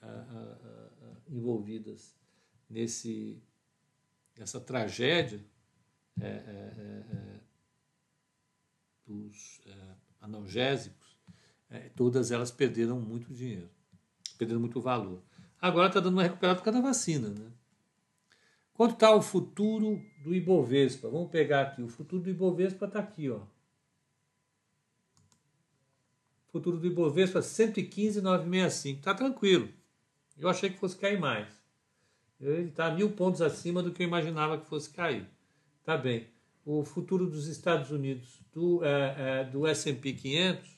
a, 0.00 0.06
a, 0.06 0.10
a, 0.10 0.88
envolvidas 1.28 2.16
nesse, 2.68 3.42
nessa 4.36 4.60
tragédia 4.60 5.44
é, 6.20 6.26
é, 6.26 6.30
é, 6.30 7.40
é 9.66 9.70
dos 9.70 9.96
analgésicos, 10.20 11.18
todas 11.94 12.30
elas 12.30 12.50
perderam 12.50 13.00
muito 13.00 13.32
dinheiro, 13.32 13.68
perderam 14.36 14.60
muito 14.60 14.80
valor. 14.80 15.22
Agora 15.60 15.88
está 15.88 16.00
dando 16.00 16.14
uma 16.14 16.22
recuperada 16.22 16.58
por 16.58 16.64
causa 16.64 16.80
da 16.80 16.86
vacina. 16.86 17.28
Né? 17.28 17.50
Quanto 18.72 18.94
está 18.94 19.12
o 19.14 19.20
futuro 19.20 20.00
do 20.22 20.34
Ibovespa? 20.34 21.08
Vamos 21.08 21.30
pegar 21.30 21.62
aqui. 21.62 21.82
O 21.82 21.88
futuro 21.88 22.22
do 22.22 22.30
Ibovespa 22.30 22.86
está 22.86 23.00
aqui. 23.00 23.28
Ó. 23.28 23.40
O 26.46 26.52
futuro 26.52 26.78
do 26.78 26.86
Ibovespa 26.86 27.42
115,965. 27.42 29.00
Está 29.00 29.14
tranquilo. 29.14 29.68
Eu 30.38 30.48
achei 30.48 30.70
que 30.70 30.78
fosse 30.78 30.96
cair 30.96 31.18
mais. 31.18 31.48
Ele 32.40 32.68
está 32.68 32.88
mil 32.94 33.10
pontos 33.10 33.42
acima 33.42 33.82
do 33.82 33.92
que 33.92 34.04
eu 34.04 34.06
imaginava 34.06 34.58
que 34.58 34.66
fosse 34.68 34.88
cair. 34.90 35.28
Tá 35.82 35.96
bem. 35.96 36.28
O 36.70 36.84
futuro 36.84 37.26
dos 37.26 37.48
Estados 37.48 37.90
Unidos 37.90 38.42
do, 38.52 38.84
é, 38.84 39.14
é, 39.40 39.44
do 39.44 39.66
S&P 39.66 40.12
500 40.12 40.68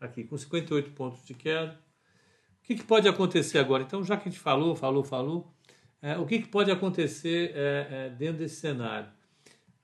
aqui 0.00 0.22
com 0.22 0.38
58 0.38 0.92
pontos 0.92 1.24
de 1.24 1.34
queda. 1.34 1.72
O 1.72 2.62
que, 2.62 2.76
que, 2.76 2.84
pode 2.84 3.08
acontecer 3.08 3.58
agora? 3.58 3.82
Então, 3.82 4.04
já 4.04 4.16
que 4.16 4.28
a 4.28 4.30
gente 4.30 4.40
falou, 4.40 4.76
falou, 4.76 5.02
falou, 5.02 5.52
é, 6.00 6.16
o 6.16 6.24
que, 6.24 6.42
que, 6.42 6.46
pode 6.46 6.70
acontecer 6.70 7.52
dentro 8.16 8.38
desse 8.38 8.60
cenário? 8.60 9.10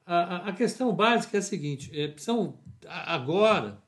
A, 0.06 0.50
a, 0.50 0.52
questão 0.52 0.94
básica 0.94 1.38
é 1.38 1.40
a 1.40 1.42
seguinte: 1.42 1.90
são, 2.18 2.60
agora, 2.86 3.82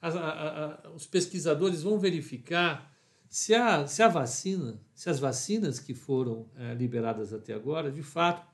a, 0.00 0.08
a, 0.08 0.90
os 0.90 1.06
pesquisadores 1.06 1.84
vão 1.84 1.96
verificar 1.96 2.91
se 3.32 3.54
a, 3.54 3.86
se 3.86 4.02
a 4.02 4.08
vacina, 4.08 4.78
se 4.94 5.08
as 5.08 5.18
vacinas 5.18 5.80
que 5.80 5.94
foram 5.94 6.50
é, 6.54 6.74
liberadas 6.74 7.32
até 7.32 7.54
agora, 7.54 7.90
de 7.90 8.02
fato, 8.02 8.46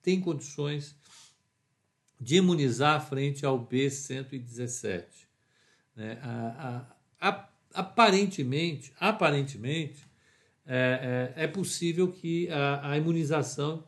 têm 0.00 0.18
condições 0.18 0.96
de 2.18 2.36
imunizar 2.36 3.06
frente 3.06 3.44
ao 3.44 3.62
B117. 3.62 5.04
Né? 5.94 6.18
aparentemente, 7.74 8.94
aparentemente, 8.98 10.08
é, 10.64 11.34
é, 11.36 11.44
é, 11.44 11.46
possível 11.46 12.10
que 12.10 12.48
a, 12.48 12.92
a, 12.92 12.96
imunização 12.96 13.84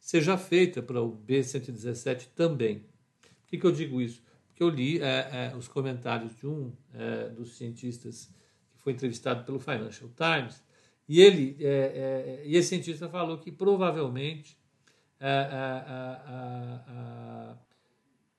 seja 0.00 0.38
feita 0.38 0.80
para 0.80 1.02
o 1.02 1.14
B117 1.14 2.28
também. 2.34 2.78
Por 3.20 3.48
que, 3.48 3.58
que 3.58 3.66
eu 3.66 3.72
digo 3.72 4.00
isso? 4.00 4.22
Porque 4.46 4.62
eu 4.62 4.70
li 4.70 4.98
é, 4.98 5.50
é 5.52 5.54
os 5.54 5.68
comentários 5.68 6.34
de 6.38 6.46
um 6.46 6.72
é, 6.94 7.28
dos 7.28 7.58
cientistas 7.58 8.30
foi 8.78 8.92
entrevistado 8.92 9.44
pelo 9.44 9.58
Financial 9.58 10.10
Times, 10.10 10.62
e 11.08 11.20
ele 11.20 11.56
é, 11.60 12.42
e 12.44 12.56
esse 12.56 12.68
cientista 12.68 13.08
falou 13.08 13.38
que 13.38 13.50
provavelmente 13.50 14.58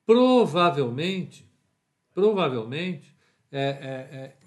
provavelmente 0.06 1.50
provavelmente 2.14 3.16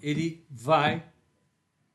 ele 0.01 0.45
vai 0.49 1.03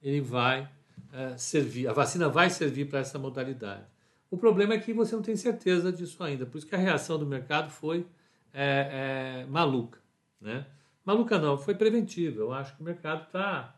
ele 0.02 0.20
vai 0.20 0.68
é, 1.12 1.36
servir, 1.36 1.88
a 1.88 1.92
vacina 1.92 2.28
vai 2.28 2.50
servir 2.50 2.88
para 2.88 2.98
essa 3.00 3.18
modalidade. 3.18 3.84
O 4.30 4.36
problema 4.36 4.74
é 4.74 4.78
que 4.78 4.92
você 4.92 5.14
não 5.14 5.22
tem 5.22 5.36
certeza 5.36 5.90
disso 5.90 6.22
ainda, 6.22 6.44
por 6.44 6.58
isso 6.58 6.66
que 6.66 6.74
a 6.74 6.78
reação 6.78 7.18
do 7.18 7.26
mercado 7.26 7.70
foi 7.70 8.06
é, 8.52 9.44
é, 9.44 9.46
maluca. 9.46 9.98
Né? 10.40 10.66
Maluca 11.04 11.38
não, 11.38 11.56
foi 11.56 11.74
preventiva. 11.74 12.40
Eu 12.40 12.52
acho 12.52 12.76
que 12.76 12.82
o 12.82 12.84
mercado 12.84 13.22
está 13.22 13.74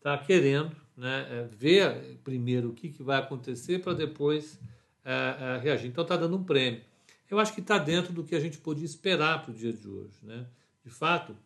tá 0.00 0.16
querendo 0.18 0.76
né, 0.96 1.26
é, 1.30 1.44
ver 1.44 2.18
primeiro 2.24 2.70
o 2.70 2.74
que, 2.74 2.88
que 2.88 3.02
vai 3.02 3.18
acontecer 3.18 3.80
para 3.80 3.94
depois 3.94 4.58
é, 5.04 5.12
é, 5.12 5.58
reagir. 5.58 5.88
Então 5.88 6.02
está 6.02 6.16
dando 6.16 6.36
um 6.36 6.44
prêmio. 6.44 6.82
Eu 7.30 7.38
acho 7.38 7.52
que 7.54 7.60
está 7.60 7.78
dentro 7.78 8.12
do 8.12 8.24
que 8.24 8.34
a 8.34 8.40
gente 8.40 8.58
podia 8.58 8.84
esperar 8.84 9.42
para 9.42 9.52
o 9.52 9.54
dia 9.54 9.72
de 9.72 9.86
hoje. 9.86 10.18
Né? 10.22 10.46
De 10.84 10.90
fato, 10.90 11.36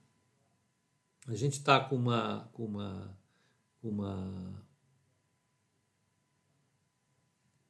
a 1.26 1.34
gente 1.34 1.54
está 1.54 1.80
com 1.80 1.96
uma, 1.96 2.48
com 2.52 2.64
uma, 2.64 3.18
uma 3.82 4.64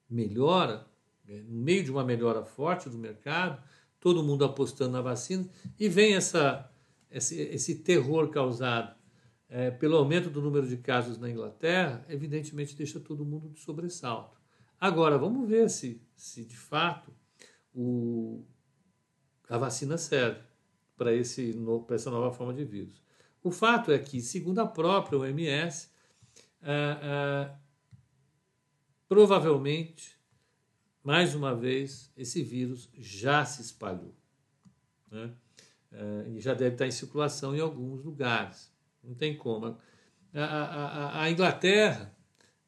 melhora, 0.09 0.87
né, 1.25 1.43
no 1.49 1.61
meio 1.61 1.83
de 1.83 1.91
uma 1.91 2.05
melhora 2.05 2.45
forte 2.45 2.89
do 2.89 2.99
mercado, 2.99 3.63
todo 3.99 4.23
mundo 4.23 4.45
apostando 4.45 4.93
na 4.93 5.01
vacina, 5.01 5.49
e 5.79 5.89
vem 5.89 6.15
essa, 6.15 6.71
esse, 7.11 7.41
esse 7.41 7.77
terror 7.77 8.29
causado 8.29 8.95
é, 9.55 9.71
pelo 9.71 9.99
aumento 9.99 10.31
do 10.31 10.41
número 10.41 10.67
de 10.67 10.79
casos 10.79 11.19
na 11.19 11.29
Inglaterra, 11.29 12.03
evidentemente 12.09 12.75
deixa 12.75 12.99
todo 12.99 13.23
mundo 13.23 13.51
de 13.51 13.61
sobressalto. 13.61 14.41
Agora, 14.81 15.19
vamos 15.19 15.47
ver 15.47 15.69
se, 15.69 16.01
se 16.17 16.43
de 16.43 16.57
fato 16.57 17.13
o, 17.75 18.43
a 19.51 19.59
vacina 19.59 19.99
serve 19.99 20.41
para 20.97 21.15
essa 21.15 22.11
nova 22.11 22.33
forma 22.33 22.55
de 22.55 22.65
vírus. 22.65 23.03
O 23.43 23.51
fato 23.51 23.93
é 23.93 23.99
que, 23.99 24.23
segundo 24.23 24.59
a 24.59 24.67
própria 24.67 25.19
OMS, 25.19 25.91
provavelmente, 29.07 30.19
mais 31.05 31.35
uma 31.35 31.55
vez, 31.55 32.11
esse 32.17 32.43
vírus 32.43 32.89
já 32.95 33.45
se 33.45 33.61
espalhou. 33.61 34.15
Né? 35.11 35.35
É, 35.91 36.29
e 36.31 36.41
já 36.41 36.55
deve 36.55 36.75
estar 36.75 36.87
em 36.87 36.91
circulação 36.91 37.55
em 37.55 37.61
alguns 37.61 38.03
lugares. 38.03 38.72
Não 39.03 39.15
tem 39.15 39.37
como. 39.37 39.77
A, 40.35 40.45
a, 40.45 41.23
a 41.23 41.31
Inglaterra 41.31 42.15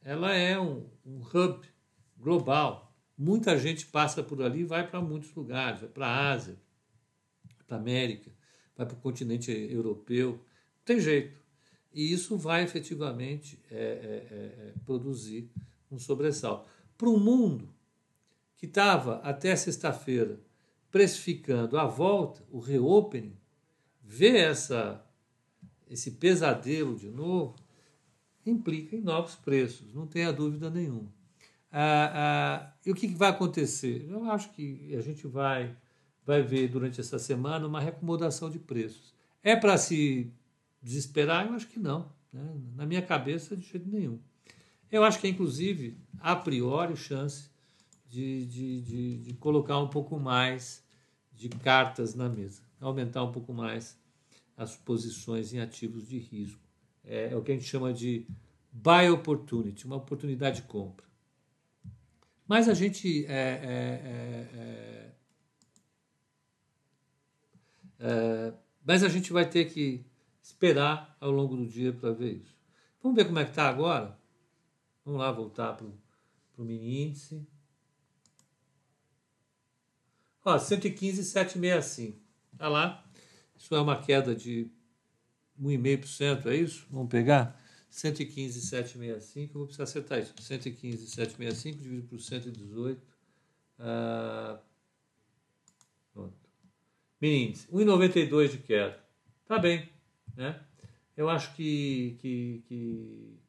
ela 0.02 0.34
é 0.34 0.58
um, 0.58 0.86
um, 1.04 1.20
hub 1.20 1.66
global. 2.18 2.94
Muita 3.16 3.58
gente 3.58 3.86
passa 3.86 4.22
por 4.22 4.42
ali 4.42 4.60
e 4.60 4.64
vai 4.64 4.86
para 4.86 5.00
muitos 5.00 5.32
lugares, 5.34 5.80
vai 5.80 5.88
para 5.88 6.06
a 6.06 6.32
Ásia, 6.32 6.56
para 7.66 7.76
a 7.76 7.80
América, 7.80 8.30
vai 8.76 8.86
para 8.86 8.96
o 8.96 9.00
continente 9.00 9.50
europeu. 9.50 10.32
Não 10.32 10.84
tem 10.84 11.00
jeito. 11.00 11.38
E 11.92 12.12
isso 12.12 12.36
vai 12.36 12.64
efetivamente 12.64 13.62
é, 13.70 13.76
é, 13.76 14.34
é, 14.34 14.74
produzir 14.84 15.48
um 15.90 15.98
sobressalto. 15.98 16.68
Para 16.98 17.08
um 17.08 17.18
mundo 17.18 17.72
que 18.56 18.66
estava 18.66 19.18
até 19.18 19.54
sexta-feira 19.54 20.40
precificando 20.90 21.78
a 21.78 21.86
volta, 21.86 22.44
o 22.50 22.58
reopening, 22.58 23.36
ver 24.02 24.36
essa, 24.36 25.04
esse 25.94 26.12
pesadelo 26.12 26.96
de 26.96 27.08
novo, 27.08 27.54
implica 28.44 28.94
em 28.94 29.00
novos 29.00 29.34
preços, 29.34 29.94
não 29.94 30.06
tenha 30.06 30.32
dúvida 30.32 30.68
nenhuma. 30.68 31.12
Ah, 31.72 32.12
ah, 32.14 32.72
e 32.84 32.90
o 32.90 32.94
que, 32.94 33.08
vai 33.08 33.30
acontecer? 33.30 34.06
Eu 34.08 34.30
acho 34.30 34.50
que 34.50 34.94
a 34.94 35.00
gente 35.00 35.26
vai, 35.26 35.74
vai 36.24 36.42
ver 36.42 36.68
durante 36.68 37.00
essa 37.00 37.18
semana 37.18 37.66
uma 37.66 37.80
recomodação 37.80 38.50
de 38.50 38.58
preços. 38.58 39.14
É 39.42 39.56
para 39.56 39.76
se 39.76 40.30
desesperar? 40.82 41.46
Eu 41.46 41.54
acho 41.54 41.66
que 41.66 41.78
não. 41.78 42.12
Né? 42.32 42.54
Na 42.76 42.86
minha 42.86 43.02
cabeça, 43.02 43.56
de 43.56 43.66
jeito 43.66 43.88
nenhum. 43.88 44.20
Eu 44.90 45.02
acho 45.02 45.18
que 45.18 45.26
é, 45.26 45.30
inclusive, 45.30 45.96
a 46.20 46.36
priori, 46.36 46.96
chance 46.96 47.50
de, 48.08 48.46
de, 48.46 48.80
de, 48.82 49.16
de 49.18 49.34
colocar 49.34 49.78
um 49.78 49.88
pouco 49.88 50.18
mais 50.20 50.84
de 51.32 51.48
cartas 51.48 52.14
na 52.14 52.28
mesa, 52.28 52.62
aumentar 52.80 53.24
um 53.24 53.32
pouco 53.32 53.52
mais 53.52 53.98
as 54.56 54.76
posições 54.76 55.52
em 55.52 55.60
ativos 55.60 56.08
de 56.08 56.18
risco. 56.18 56.60
É, 57.04 57.32
é, 57.32 57.36
o 57.36 57.42
que 57.42 57.52
a 57.52 57.54
gente 57.54 57.66
chama 57.66 57.92
de 57.92 58.26
buy 58.72 59.10
opportunity, 59.10 59.86
uma 59.86 59.96
oportunidade 59.96 60.62
de 60.62 60.68
compra. 60.68 61.04
Mas 62.46 62.68
a 62.68 62.74
gente 62.74 63.24
é, 63.26 63.30
é, 63.30 64.00
é, 67.98 68.06
é 68.06 68.54
mas 68.84 69.02
a 69.02 69.08
gente 69.08 69.32
vai 69.32 69.48
ter 69.48 69.64
que 69.72 70.04
esperar 70.42 71.16
ao 71.20 71.30
longo 71.30 71.56
do 71.56 71.66
dia 71.66 71.92
para 71.92 72.12
ver 72.12 72.34
isso. 72.34 72.54
Vamos 73.02 73.16
ver 73.16 73.24
como 73.24 73.38
é 73.38 73.44
que 73.44 73.50
está 73.50 73.68
agora? 73.68 74.18
Vamos 75.04 75.20
lá 75.20 75.32
voltar 75.32 75.74
para 75.74 75.86
o 75.86 76.64
mini 76.64 77.04
índice. 77.04 77.46
Ó, 80.44 80.58
115,765. 80.58 82.18
Está 82.52 82.68
lá. 82.68 83.03
Isso 83.64 83.74
é 83.74 83.80
uma 83.80 83.98
queda 83.98 84.36
de 84.36 84.70
1,5%, 85.58 86.44
é 86.48 86.54
isso? 86.54 86.86
Vamos 86.90 87.08
pegar? 87.08 87.58
115,765. 87.88 89.54
Eu 89.54 89.58
vou 89.60 89.64
precisar 89.64 89.84
acertar 89.84 90.18
isso. 90.18 90.34
115,765 90.38 91.78
dividido 91.82 92.08
por 92.08 92.20
118. 92.20 93.00
Ah, 93.78 94.60
pronto. 96.12 96.36
Mini 97.18 97.46
índice. 97.46 97.66
1,92 97.68 98.48
de 98.50 98.58
queda. 98.58 99.02
Tá 99.46 99.58
bem. 99.58 99.88
Né? 100.36 100.62
Eu 101.16 101.30
acho 101.30 101.54
que, 101.54 102.18
que, 102.20 102.62
que 102.68 103.40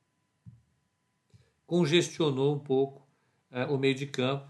congestionou 1.68 2.56
um 2.56 2.60
pouco 2.60 3.06
é, 3.52 3.66
o 3.66 3.78
meio 3.78 3.96
de 3.96 4.08
campo 4.08 4.50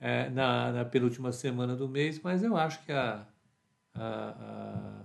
é, 0.00 0.28
na, 0.28 0.72
na, 0.72 0.84
penúltima 0.84 1.30
semana 1.30 1.76
do 1.76 1.88
mês, 1.88 2.20
mas 2.20 2.42
eu 2.42 2.56
acho 2.56 2.84
que 2.84 2.90
a, 2.90 3.28
a, 3.98 5.04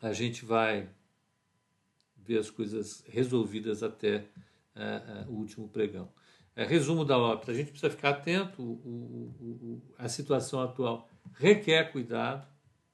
a, 0.00 0.06
a, 0.06 0.08
a 0.08 0.12
gente 0.12 0.44
vai 0.44 0.88
ver 2.16 2.38
as 2.38 2.50
coisas 2.50 3.04
resolvidas 3.06 3.82
até 3.82 4.26
é, 4.74 5.24
o 5.28 5.32
último 5.32 5.68
pregão. 5.68 6.12
resumo 6.56 7.04
da 7.04 7.18
ópera, 7.18 7.52
a 7.52 7.54
gente 7.54 7.70
precisa 7.70 7.90
ficar 7.90 8.10
atento, 8.10 8.62
o, 8.62 8.72
o, 8.72 9.36
o, 9.40 9.82
a 9.98 10.08
situação 10.08 10.60
atual 10.60 11.08
requer 11.34 11.90
cuidado, 11.92 12.46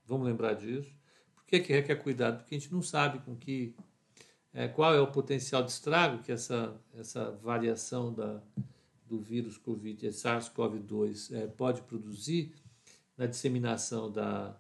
vamos 0.06 0.26
lembrar 0.26 0.54
disso. 0.54 0.94
Por 1.34 1.44
que, 1.44 1.60
que 1.60 1.72
requer 1.72 1.96
cuidado? 1.96 2.38
Porque 2.38 2.54
a 2.54 2.58
gente 2.58 2.72
não 2.72 2.82
sabe 2.82 3.18
com 3.20 3.36
que 3.36 3.74
é, 4.52 4.68
qual 4.68 4.94
é 4.94 5.00
o 5.00 5.10
potencial 5.10 5.62
de 5.62 5.70
estrago 5.70 6.22
que 6.22 6.32
essa, 6.32 6.80
essa 6.94 7.30
variação 7.30 8.12
da, 8.12 8.42
do 9.06 9.20
vírus 9.20 9.56
COVID, 9.56 10.08
SARS-CoV-2, 10.08 11.34
é, 11.34 11.46
pode 11.46 11.82
produzir 11.82 12.54
na 13.20 13.26
disseminação 13.26 14.10
da, 14.10 14.58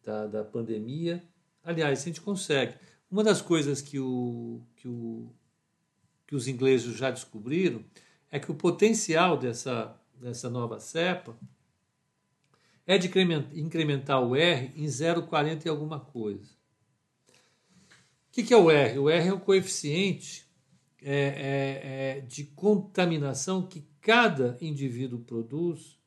da, 0.00 0.28
da 0.28 0.44
pandemia. 0.44 1.24
Aliás, 1.60 2.00
a 2.00 2.04
gente 2.04 2.20
consegue. 2.20 2.76
Uma 3.10 3.24
das 3.24 3.42
coisas 3.42 3.82
que, 3.82 3.98
o, 3.98 4.62
que, 4.76 4.86
o, 4.86 5.28
que 6.24 6.36
os 6.36 6.46
ingleses 6.46 6.96
já 6.96 7.10
descobriram 7.10 7.84
é 8.30 8.38
que 8.38 8.48
o 8.48 8.54
potencial 8.54 9.36
dessa, 9.36 10.00
dessa 10.14 10.48
nova 10.48 10.78
cepa 10.78 11.36
é 12.86 12.96
de 12.96 13.10
incrementar 13.54 14.22
o 14.22 14.36
R 14.36 14.72
em 14.76 14.86
0,40 14.86 15.66
e 15.66 15.68
alguma 15.68 15.98
coisa. 15.98 16.52
O 18.28 18.30
que, 18.30 18.44
que 18.44 18.54
é 18.54 18.56
o 18.56 18.70
R? 18.70 19.00
O 19.00 19.10
R 19.10 19.28
é 19.28 19.32
o 19.32 19.40
coeficiente 19.40 20.48
é, 21.02 21.12
é, 21.12 22.18
é 22.18 22.20
de 22.20 22.44
contaminação 22.44 23.66
que 23.66 23.84
cada 24.00 24.56
indivíduo 24.60 25.18
produz 25.18 25.99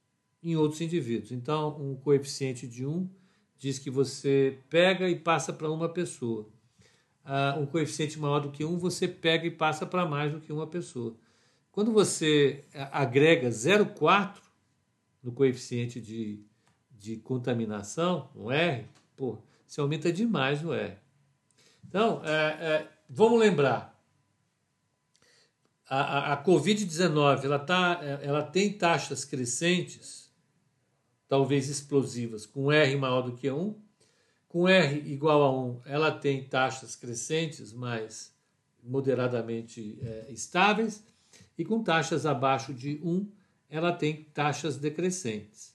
em 0.43 0.55
outros 0.55 0.81
indivíduos. 0.81 1.31
Então, 1.31 1.77
um 1.79 1.95
coeficiente 1.95 2.67
de 2.67 2.85
1 2.85 3.09
diz 3.57 3.79
que 3.79 3.89
você 3.89 4.59
pega 4.69 5.07
e 5.09 5.15
passa 5.15 5.53
para 5.53 5.71
uma 5.71 5.89
pessoa. 5.89 6.47
Uh, 7.25 7.61
um 7.61 7.65
coeficiente 7.65 8.19
maior 8.19 8.39
do 8.39 8.51
que 8.51 8.65
1, 8.65 8.77
você 8.77 9.07
pega 9.07 9.47
e 9.47 9.51
passa 9.51 9.85
para 9.85 10.05
mais 10.05 10.33
do 10.33 10.41
que 10.41 10.51
uma 10.51 10.67
pessoa. 10.67 11.15
Quando 11.71 11.91
você 11.91 12.65
agrega 12.91 13.49
0,4 13.49 14.35
no 15.23 15.31
coeficiente 15.31 16.01
de, 16.01 16.43
de 16.91 17.17
contaminação, 17.17 18.29
o 18.35 18.51
R, 18.51 18.85
pô, 19.15 19.37
você 19.65 19.79
aumenta 19.79 20.11
demais 20.11 20.63
o 20.63 20.73
R. 20.73 20.97
Então, 21.87 22.21
é, 22.25 22.29
é, 22.29 22.87
vamos 23.09 23.39
lembrar, 23.39 23.93
a, 25.89 25.99
a, 25.99 26.33
a 26.33 26.43
Covid-19 26.43 27.43
ela, 27.45 27.59
tá, 27.59 27.99
ela 28.21 28.43
tem 28.43 28.73
taxas 28.73 29.23
crescentes, 29.23 30.22
talvez 31.33 31.67
explosivas, 31.67 32.45
com 32.45 32.71
R 32.71 32.95
maior 32.95 33.23
do 33.23 33.31
que 33.31 33.49
1. 33.49 33.75
Com 34.47 34.69
R 34.69 35.11
igual 35.11 35.41
a 35.41 35.51
1, 35.51 35.81
ela 35.87 36.11
tem 36.11 36.43
taxas 36.43 36.95
crescentes, 36.95 37.73
mas 37.73 38.31
moderadamente 38.83 39.97
é, 40.03 40.27
estáveis. 40.29 41.03
E 41.57 41.65
com 41.65 41.81
taxas 41.81 42.27
abaixo 42.27 42.71
de 42.71 43.01
1, 43.03 43.27
ela 43.67 43.91
tem 43.91 44.25
taxas 44.25 44.77
decrescentes. 44.77 45.73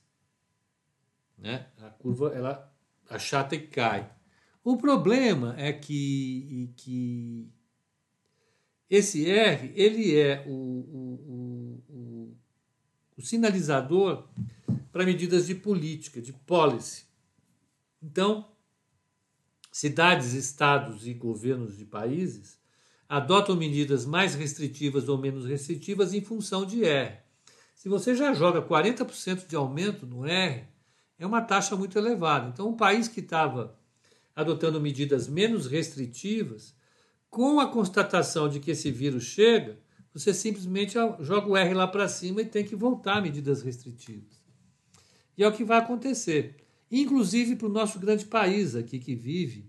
Né? 1.37 1.67
A 1.79 1.91
curva 1.91 2.33
ela 2.33 2.73
achata 3.11 3.57
e 3.57 3.67
cai. 3.67 4.09
O 4.63 4.77
problema 4.77 5.57
é 5.59 5.73
que, 5.73 6.73
que 6.77 7.49
esse 8.89 9.29
R 9.29 9.73
ele 9.75 10.17
é 10.17 10.45
o, 10.47 10.53
o, 10.53 11.83
o, 11.89 12.37
o 13.17 13.23
sinalizador 13.23 14.25
para 14.99 15.07
medidas 15.07 15.47
de 15.47 15.55
política, 15.55 16.21
de 16.21 16.33
policy. 16.33 17.05
Então, 18.03 18.49
cidades, 19.71 20.33
estados 20.33 21.07
e 21.07 21.15
governos 21.15 21.79
de 21.79 21.85
países 21.85 22.59
adotam 23.09 23.55
medidas 23.55 24.05
mais 24.05 24.35
restritivas 24.35 25.09
ou 25.09 25.17
menos 25.17 25.47
restritivas 25.47 26.13
em 26.13 26.21
função 26.21 26.67
de 26.67 26.85
R. 26.85 27.17
Se 27.77 27.89
você 27.89 28.13
já 28.13 28.35
joga 28.35 28.61
40% 28.61 29.47
de 29.47 29.55
aumento 29.55 30.05
no 30.05 30.27
R, 30.27 30.67
é 31.17 31.25
uma 31.25 31.43
taxa 31.43 31.77
muito 31.77 31.97
elevada. 31.97 32.49
Então, 32.49 32.69
um 32.69 32.77
país 32.77 33.07
que 33.07 33.21
estava 33.21 33.79
adotando 34.35 34.81
medidas 34.81 35.29
menos 35.29 35.69
restritivas, 35.69 36.75
com 37.31 37.61
a 37.61 37.71
constatação 37.71 38.49
de 38.49 38.59
que 38.59 38.73
esse 38.73 38.91
vírus 38.91 39.23
chega, 39.23 39.79
você 40.13 40.35
simplesmente 40.35 40.95
joga 41.21 41.47
o 41.47 41.57
R 41.57 41.73
lá 41.73 41.87
para 41.87 42.09
cima 42.09 42.43
e 42.43 42.47
tem 42.47 42.65
que 42.65 42.75
voltar 42.75 43.19
a 43.19 43.21
medidas 43.21 43.63
restritivas. 43.63 44.38
E 45.39 45.45
é 45.45 45.47
o 45.47 45.53
que 45.53 45.63
vai 45.63 45.79
acontecer. 45.79 46.57
Inclusive 46.91 47.55
para 47.55 47.69
o 47.69 47.73
nosso 47.73 48.01
grande 48.01 48.27
país 48.27 48.75
aqui, 48.75 48.99
que 48.99 49.15
vive 49.15 49.65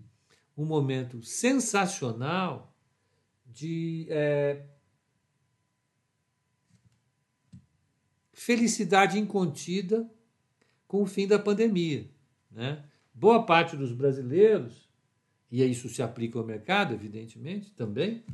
um 0.56 0.64
momento 0.64 1.22
sensacional 1.22 2.74
de 3.46 4.06
é, 4.10 4.64
felicidade 8.32 9.16
incontida 9.16 10.10
com 10.88 11.02
o 11.02 11.06
fim 11.06 11.28
da 11.28 11.38
pandemia. 11.38 12.10
Né? 12.50 12.84
Boa 13.14 13.46
parte 13.46 13.76
dos 13.76 13.92
brasileiros, 13.92 14.88
e 15.50 15.62
isso 15.64 15.88
se 15.88 16.02
aplica 16.02 16.38
ao 16.38 16.44
mercado, 16.44 16.94
evidentemente, 16.94 17.70
também, 17.72 18.24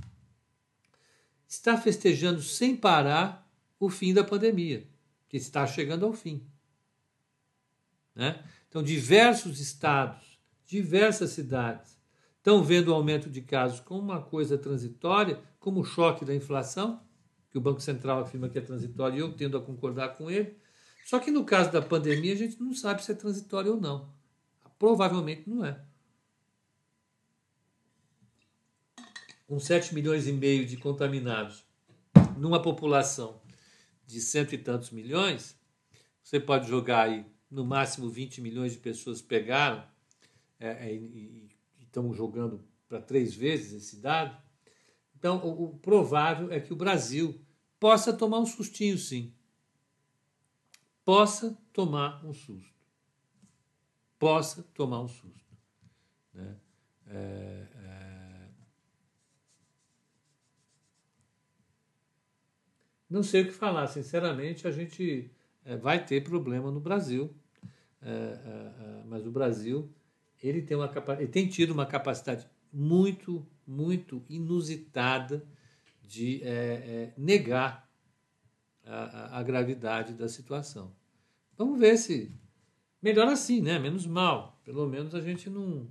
está 1.47 1.77
festejando 1.77 2.41
sem 2.41 2.75
parar 2.75 3.47
o 3.79 3.91
fim 3.91 4.15
da 4.15 4.25
pandemia, 4.25 4.87
que 5.29 5.37
está 5.37 5.67
chegando 5.67 6.07
ao 6.07 6.13
fim. 6.15 6.43
Né? 8.17 8.43
Então, 8.69 8.83
diversos 8.83 9.61
estados, 9.61 10.41
diversas 10.65 11.31
cidades 11.31 11.97
estão 12.39 12.65
vendo 12.65 12.89
o 12.89 12.95
aumento 12.95 13.29
de 13.29 13.43
casos 13.43 13.79
como 13.79 14.01
uma 14.01 14.23
coisa 14.23 14.57
transitória, 14.57 15.41
como 15.61 15.81
o 15.81 15.85
choque 15.85 16.25
da 16.25 16.35
inflação, 16.35 17.03
que 17.51 17.59
o 17.59 17.61
Banco 17.61 17.81
Central 17.81 18.21
afirma 18.21 18.49
que 18.49 18.59
é 18.59 18.63
transitório 18.63 19.17
e 19.17 19.21
eu 19.21 19.33
tendo 19.33 19.57
a 19.59 19.63
concordar 19.63 20.17
com 20.17 20.31
ele. 20.31 20.57
Só 21.05 21.19
que 21.19 21.31
no 21.31 21.45
caso 21.45 21.71
da 21.71 21.83
pandemia, 21.83 22.33
a 22.33 22.37
gente 22.37 22.61
não 22.61 22.75
sabe 22.75 23.05
se 23.05 23.13
é 23.13 23.15
transitório 23.15 23.75
ou 23.75 23.81
não. 23.81 24.13
Provavelmente 24.79 25.49
não 25.49 25.65
é. 25.65 25.81
Com 29.47 29.61
7 29.61 29.95
milhões 29.95 30.27
e 30.27 30.33
meio 30.33 30.67
de 30.67 30.77
contaminados 30.77 31.65
numa 32.37 32.61
população 32.61 33.41
de 34.07 34.21
cento 34.21 34.55
e 34.55 34.59
tantos 34.59 34.91
milhões, 34.91 35.57
você 36.23 36.39
pode 36.39 36.69
jogar 36.69 37.03
aí, 37.03 37.27
no 37.51 37.65
máximo 37.65 38.09
20 38.09 38.41
milhões 38.41 38.73
de 38.73 38.79
pessoas 38.79 39.23
pegaram 39.23 39.85
é, 40.59 40.89
é, 40.89 40.95
e, 40.95 41.49
estão 41.81 42.13
jogando 42.13 42.65
para 42.89 43.01
três 43.01 43.35
vezes 43.35 43.73
esse 43.73 43.97
dado. 43.97 44.37
Então, 45.19 45.39
o, 45.45 45.65
o 45.65 45.79
provável 45.79 46.53
é 46.53 46.61
que 46.61 46.73
o 46.73 46.77
Brasil 46.77 47.41
possa 47.81 48.13
tomar 48.13 48.39
um 48.39 48.47
sustinho, 48.47 48.99
sim. 48.99 49.33
Possa 51.05 51.57
tomar 51.73 52.25
um 52.25 52.33
susto 52.33 52.77
possa 54.19 54.63
tomar 54.75 55.01
um 55.01 55.09
susto. 55.09 55.57
Né? 56.33 56.57
É, 57.09 57.67
é... 57.77 58.49
Não 63.09 63.23
sei 63.23 63.43
o 63.43 63.47
que 63.47 63.53
falar, 63.53 63.87
sinceramente, 63.87 64.67
a 64.67 64.71
gente 64.71 65.31
vai 65.75 66.05
ter 66.05 66.23
problema 66.23 66.71
no 66.71 66.79
Brasil, 66.79 67.35
é, 68.03 68.09
é, 68.09 68.13
é, 68.13 69.03
mas 69.07 69.27
o 69.27 69.31
Brasil 69.31 69.91
ele 70.41 70.63
tem, 70.63 70.77
uma, 70.77 70.93
ele 71.19 71.27
tem 71.27 71.49
tido 71.49 71.73
uma 71.73 71.87
capacidade 71.87 72.47
muito, 72.73 73.45
muito 73.67 74.23
inusitada 74.29 75.45
de 76.03 76.43
negar 77.17 77.91
a, 78.85 78.95
a, 78.95 79.39
a 79.41 79.43
gravidade 79.43 80.13
da 80.13 80.29
situação. 80.29 80.95
Vamos 81.57 81.81
ver 81.81 81.97
se 81.97 82.33
melhor 83.03 83.27
assim, 83.29 83.61
né? 83.61 83.79
Menos 83.79 84.07
mal. 84.07 84.61
Pelo 84.65 84.87
menos 84.87 85.15
a 85.15 85.21
gente 85.21 85.49
não, 85.51 85.89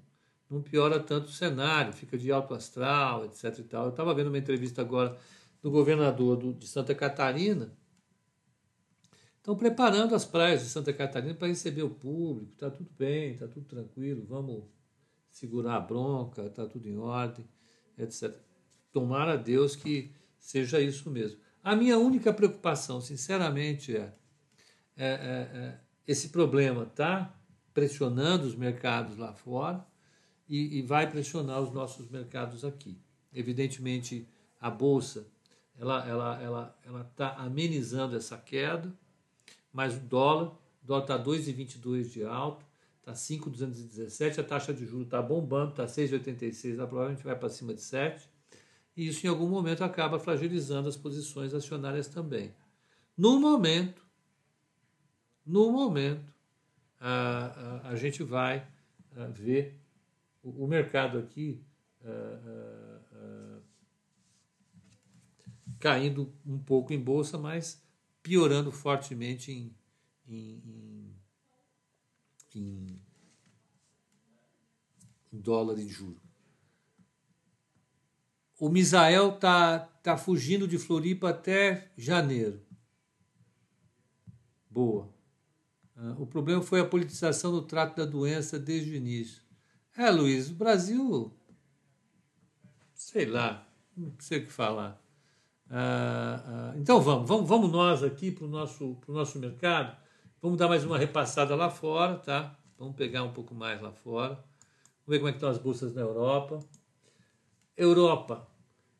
não 0.49 0.61
piora 0.61 0.99
tanto 0.99 1.27
o 1.27 1.31
cenário, 1.31 1.91
fica 1.91 2.17
de 2.17 2.31
alto 2.31 2.53
astral, 2.53 3.25
etc. 3.25 3.59
E 3.59 3.63
tal. 3.63 3.85
Eu 3.85 3.89
estava 3.89 4.13
vendo 4.13 4.27
uma 4.27 4.37
entrevista 4.37 4.81
agora 4.81 5.17
do 5.61 5.71
governador 5.71 6.37
do, 6.37 6.53
de 6.53 6.67
Santa 6.67 6.93
Catarina. 6.93 7.75
Estão 9.45 9.55
preparando 9.55 10.15
as 10.15 10.25
praias 10.25 10.63
de 10.63 10.69
Santa 10.69 10.91
Catarina 10.91 11.35
para 11.35 11.49
receber 11.49 11.83
o 11.83 11.89
público. 11.91 12.51
Está 12.53 12.67
tudo 12.67 12.89
bem, 12.97 13.33
está 13.33 13.47
tudo 13.47 13.63
tranquilo. 13.67 14.25
Vamos 14.27 14.63
segurar 15.29 15.75
a 15.75 15.79
bronca, 15.79 16.47
está 16.47 16.65
tudo 16.65 16.89
em 16.89 16.97
ordem, 16.97 17.47
etc. 17.95 18.35
Tomara 18.91 19.33
a 19.33 19.35
Deus 19.35 19.75
que 19.75 20.11
seja 20.39 20.81
isso 20.81 21.11
mesmo. 21.11 21.39
A 21.63 21.75
minha 21.75 21.95
única 21.95 22.33
preocupação, 22.33 22.99
sinceramente, 22.99 23.95
é, 23.95 24.11
é, 24.97 25.05
é, 25.05 25.57
é 25.59 25.79
esse 26.07 26.29
problema 26.29 26.81
está 26.81 27.31
pressionando 27.71 28.47
os 28.47 28.55
mercados 28.55 29.15
lá 29.15 29.31
fora 29.31 29.85
e, 30.49 30.79
e, 30.79 30.81
vai 30.81 31.07
pressionar 31.07 31.61
os 31.61 31.71
nossos 31.71 32.09
mercados 32.09 32.65
aqui. 32.65 32.99
Evidentemente, 33.31 34.27
a 34.59 34.71
bolsa 34.71 35.27
ela 35.77 36.03
ela 36.09 36.41
ela 36.41 36.79
ela 36.83 37.01
está 37.01 37.35
amenizando 37.35 38.15
essa 38.17 38.39
queda, 38.39 38.91
mas 39.75 39.97
o 39.97 39.99
dólar, 39.99 40.53
o 40.81 40.87
dólar 40.87 41.01
está 41.01 41.21
2,22 41.21 42.13
de 42.13 42.23
alto, 42.23 42.65
está 43.01 43.13
5,217, 43.13 44.39
a 44.39 44.43
taxa 44.43 44.73
de 44.73 44.85
juros 44.85 45.07
está 45.07 45.21
bombando, 45.21 45.71
está 45.71 45.85
6,86, 45.85 46.77
provavelmente 46.77 47.25
vai 47.25 47.35
para 47.35 47.49
cima 47.49 47.73
de 47.73 47.81
7, 47.81 48.25
e 48.95 49.05
isso 49.05 49.27
em 49.27 49.29
algum 49.29 49.49
momento 49.49 49.83
acaba 49.83 50.17
fragilizando 50.17 50.87
as 50.87 50.95
posições 50.95 51.53
acionárias 51.53 52.07
também. 52.07 52.55
No 53.17 53.37
momento, 53.37 54.01
no 55.45 55.69
momento, 55.73 56.33
a, 56.97 57.81
a, 57.83 57.89
a 57.89 57.95
gente 57.97 58.23
vai 58.23 58.65
a, 59.13 59.25
ver 59.25 59.77
o, 60.41 60.63
o, 60.63 60.67
mercado 60.69 61.19
aqui 61.19 61.61
caindo 65.79 66.33
um 66.45 66.57
pouco 66.57 66.93
em 66.93 66.99
bolsa, 66.99 67.37
mas 67.37 67.84
piorando 68.25 68.71
fortemente 68.71 69.51
em, 69.51 69.71
em, 70.27 71.15
em, 72.55 72.99
em 75.31 75.39
dólar 75.39 75.77
e 75.77 75.87
juro. 75.87 76.19
o 78.59 78.67
Misael 78.67 79.33
tá, 79.33 79.77
tá 80.01 80.17
fugindo 80.17 80.67
de 80.67 80.79
Floripa 80.79 81.29
até 81.29 81.91
janeiro. 81.95 82.65
Boa. 84.71 85.13
Ah, 85.95 86.15
o 86.17 86.25
problema 86.25 86.63
foi 86.63 86.79
a 86.79 86.85
politização 86.85 87.51
do 87.51 87.61
trato 87.61 87.95
da 87.95 88.05
doença 88.05 88.57
desde 88.57 88.89
o 88.89 88.95
início. 88.95 89.43
É, 89.95 90.09
Luiz, 90.09 90.49
o 90.49 90.55
Brasil. 90.55 91.31
Sei 92.95 93.27
lá, 93.27 93.71
não 93.95 94.15
sei 94.19 94.39
o 94.39 94.45
que 94.45 94.51
falar. 94.51 95.04
Ah, 95.69 96.43
ah, 96.45 96.73
então 96.77 97.01
vamos, 97.01 97.27
vamos, 97.27 97.49
vamos 97.49 97.71
nós 97.71 98.03
aqui 98.03 98.31
para 98.31 98.45
o 98.45 98.47
nosso, 98.47 98.95
pro 99.01 99.13
nosso 99.13 99.39
mercado. 99.39 99.95
Vamos 100.41 100.57
dar 100.57 100.67
mais 100.67 100.85
uma 100.85 100.97
repassada 100.97 101.55
lá 101.55 101.69
fora, 101.69 102.17
tá? 102.17 102.55
Vamos 102.77 102.95
pegar 102.95 103.23
um 103.23 103.33
pouco 103.33 103.55
mais 103.55 103.81
lá 103.81 103.91
fora. 103.91 104.35
Vamos 104.35 105.07
ver 105.07 105.17
como 105.17 105.29
é 105.29 105.31
que 105.31 105.37
estão 105.37 105.49
as 105.49 105.57
bolsas 105.57 105.93
na 105.93 106.01
Europa. 106.01 106.59
Europa, 107.75 108.47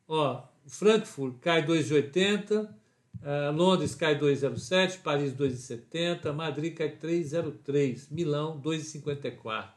ó, 0.06 0.42
Frankfurt 0.66 1.38
cai 1.40 1.64
2,80, 1.64 2.68
uh, 2.68 3.52
Londres 3.54 3.94
cai 3.94 4.18
2,07, 4.18 5.02
Paris 5.02 5.32
2,70, 5.32 6.32
Madrid 6.32 6.76
cai 6.76 6.90
3,03, 6.90 8.08
Milão 8.10 8.60
2,54. 8.60 9.68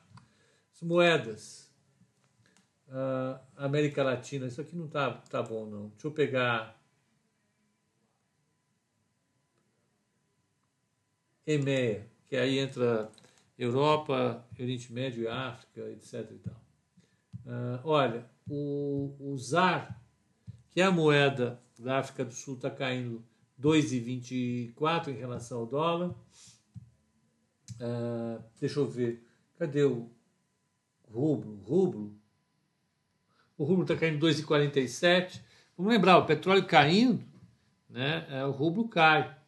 As 0.73 0.81
moedas, 0.81 1.71
uh, 2.87 3.39
América 3.55 4.03
Latina, 4.03 4.47
isso 4.47 4.59
aqui 4.59 4.75
não 4.75 4.87
tá, 4.87 5.11
tá 5.29 5.41
bom 5.41 5.65
não. 5.65 5.89
Deixa 5.89 6.07
eu 6.07 6.11
pegar 6.11 6.78
EMEA, 11.51 12.07
que 12.27 12.35
aí 12.35 12.59
entra 12.59 13.11
Europa, 13.57 14.45
Oriente 14.59 14.93
Médio 14.93 15.23
e 15.23 15.27
África, 15.27 15.81
etc. 15.89 16.31
E 16.31 16.37
tal. 16.37 16.55
Uh, 17.45 17.79
olha, 17.83 18.25
o, 18.47 19.15
o 19.19 19.37
ZAR, 19.37 19.99
que 20.69 20.79
é 20.79 20.83
a 20.83 20.91
moeda 20.91 21.59
da 21.77 21.97
África 21.97 22.23
do 22.23 22.33
Sul, 22.33 22.55
está 22.55 22.69
caindo 22.69 23.23
2,24 23.59 25.07
em 25.07 25.17
relação 25.17 25.59
ao 25.59 25.65
dólar. 25.65 26.09
Uh, 27.79 28.43
deixa 28.59 28.79
eu 28.79 28.87
ver, 28.87 29.25
cadê 29.57 29.83
o 29.83 30.07
rublo? 31.11 31.55
Rublo? 31.63 32.15
O 33.57 33.63
rublo 33.63 33.83
está 33.83 33.95
caindo 33.95 34.23
2,47. 34.25 35.41
Vamos 35.75 35.91
lembrar, 35.91 36.19
o 36.19 36.25
petróleo 36.25 36.65
caindo, 36.65 37.23
né, 37.89 38.27
é, 38.29 38.45
o 38.45 38.51
rublo 38.51 38.87
cai. 38.87 39.38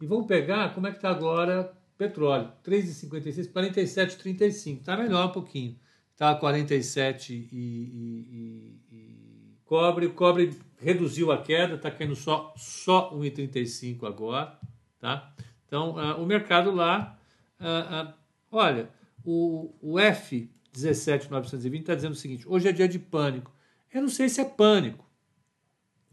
E 0.00 0.06
vamos 0.06 0.26
pegar 0.26 0.74
como 0.74 0.86
é 0.86 0.90
que 0.90 0.98
está 0.98 1.10
agora 1.10 1.72
petróleo. 1.96 2.52
3,56, 2.64 3.52
47,35. 3.52 4.78
Está 4.78 4.96
melhor 4.96 5.26
um 5.26 5.32
pouquinho. 5.32 5.76
Está 6.12 6.34
47 6.34 7.32
e, 7.32 7.36
e, 7.36 8.78
e, 8.90 8.96
e, 8.96 9.56
cobre. 9.64 10.06
O 10.06 10.14
cobre 10.14 10.56
reduziu 10.78 11.32
a 11.32 11.42
queda, 11.42 11.74
está 11.74 11.90
caindo 11.90 12.14
só, 12.14 12.54
só 12.56 13.12
1,35 13.14 14.06
agora. 14.06 14.58
Tá? 15.00 15.32
Então, 15.66 15.90
uh, 15.90 16.20
o 16.22 16.26
mercado 16.26 16.70
lá, 16.70 17.18
uh, 17.60 18.08
uh, 18.08 18.14
olha, 18.50 18.90
o, 19.24 19.74
o 19.80 19.94
F17920 19.94 21.80
está 21.80 21.94
dizendo 21.94 22.12
o 22.12 22.16
seguinte: 22.16 22.48
hoje 22.48 22.68
é 22.68 22.72
dia 22.72 22.88
de 22.88 22.98
pânico. 22.98 23.52
Eu 23.92 24.02
não 24.02 24.08
sei 24.08 24.28
se 24.28 24.40
é 24.40 24.44
pânico. 24.44 25.07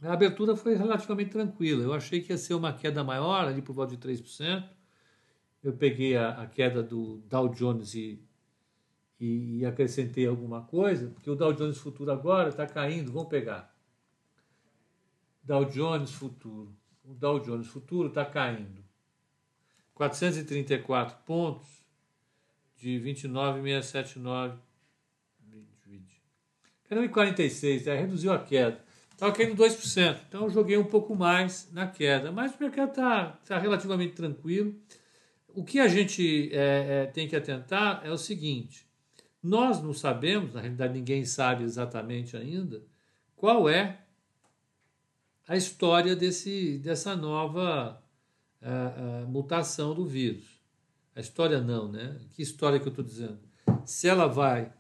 A 0.02 0.14
abertura 0.14 0.56
foi 0.56 0.76
relativamente 0.76 1.32
tranquila. 1.32 1.84
Eu 1.84 1.94
achei 1.94 2.22
que 2.22 2.32
ia 2.32 2.38
ser 2.38 2.54
uma 2.54 2.74
queda 2.74 3.04
maior, 3.04 3.48
ali 3.48 3.62
por 3.62 3.74
volta 3.74 3.96
de 3.96 4.08
3%. 4.08 4.70
Eu 5.64 5.74
peguei 5.74 6.16
a, 6.16 6.42
a 6.42 6.48
queda 6.48 6.84
do 6.84 7.18
Dow 7.28 7.50
Jones 7.50 7.96
e, 7.96 8.24
e, 9.20 9.60
e, 9.60 9.66
acrescentei 9.66 10.28
alguma 10.28 10.62
coisa, 10.62 11.10
porque 11.10 11.30
o 11.30 11.36
Dow 11.36 11.54
Jones 11.54 11.78
Futuro 11.78 12.12
agora 12.12 12.50
está 12.50 12.68
caindo. 12.68 13.12
Vamos 13.12 13.30
pegar. 13.30 13.76
Dow 15.44 15.66
Jones 15.66 16.12
Futuro. 16.12 16.76
O 17.04 17.14
Dow 17.14 17.40
Jones 17.40 17.68
Futuro 17.68 18.10
está 18.10 18.26
caindo. 18.26 18.84
434 19.96 21.18
pontos 21.26 21.68
de 22.78 23.00
29,679. 23.00 24.60
46, 27.12 27.88
é, 27.88 28.00
reduziu 28.00 28.32
a 28.32 28.40
queda. 28.40 28.85
Estava 29.16 29.32
caindo 29.32 29.56
2%. 29.56 30.20
Então 30.28 30.44
eu 30.44 30.50
joguei 30.50 30.78
um 30.78 30.84
pouco 30.84 31.16
mais 31.16 31.72
na 31.72 31.88
queda. 31.88 32.34
Mas 32.34 32.54
o 32.54 32.58
mercado 32.60 32.90
está 32.90 33.28
tá 33.48 33.58
relativamente 33.58 34.14
tranquilo. 34.14 34.76
O 35.48 35.64
que 35.64 35.80
a 35.80 35.88
gente 35.88 36.50
é, 36.52 37.04
é, 37.04 37.06
tem 37.06 37.26
que 37.26 37.36
atentar 37.36 38.02
é 38.04 38.12
o 38.12 38.18
seguinte: 38.18 38.86
nós 39.42 39.82
não 39.82 39.94
sabemos, 39.94 40.54
na 40.54 40.60
realidade 40.60 40.94
ninguém 40.94 41.24
sabe 41.24 41.64
exatamente 41.64 42.36
ainda, 42.36 42.84
qual 43.38 43.70
é 43.70 44.02
a 45.48 45.56
história 45.56 46.14
desse, 46.14 46.78
dessa 46.80 47.16
nova 47.16 48.04
a, 48.62 48.68
é, 48.68 48.70
a 48.70 49.22
é, 49.22 49.26
mutação 49.26 49.96
do 49.96 50.06
vírus. 50.06 50.44
A 51.16 51.22
história 51.22 51.62
não, 51.62 51.90
né? 51.90 52.20
Que 52.34 52.42
história 52.42 52.82
que 52.82 52.88
eu 52.88 52.90
estou 52.90 53.06
dizendo? 53.06 53.40
Se 53.86 54.10
ela 54.10 54.28
vai 54.28 54.74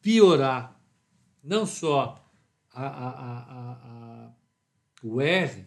piorar 0.00 0.80
não 1.42 1.66
só 1.66 2.25
a, 2.84 3.08
a, 3.08 4.26
a, 4.26 4.32
o 5.02 5.20
R, 5.20 5.66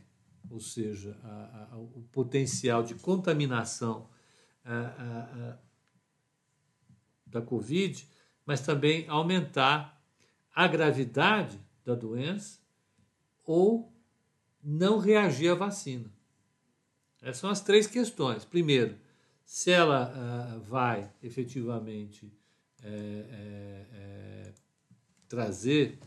ou 0.49 0.59
seja, 0.59 1.17
o 1.73 2.01
potencial 2.11 2.83
de 2.83 2.95
contaminação 2.95 4.09
da 7.25 7.41
Covid, 7.41 8.07
mas 8.45 8.61
também 8.61 9.07
aumentar 9.07 10.01
a 10.53 10.67
gravidade 10.67 11.59
da 11.85 11.95
doença 11.95 12.59
ou 13.45 13.93
não 14.63 14.97
reagir 14.97 15.51
à 15.51 15.55
vacina. 15.55 16.11
Essas 17.21 17.37
são 17.37 17.49
as 17.49 17.61
três 17.61 17.87
questões. 17.87 18.45
Primeiro, 18.45 18.97
se 19.43 19.71
ela 19.71 20.11
uh, 20.11 20.59
vai 20.61 21.11
efetivamente 21.23 22.31
é, 22.83 22.87
é, 22.87 23.85
é, 23.93 24.53
trazer 25.27 25.99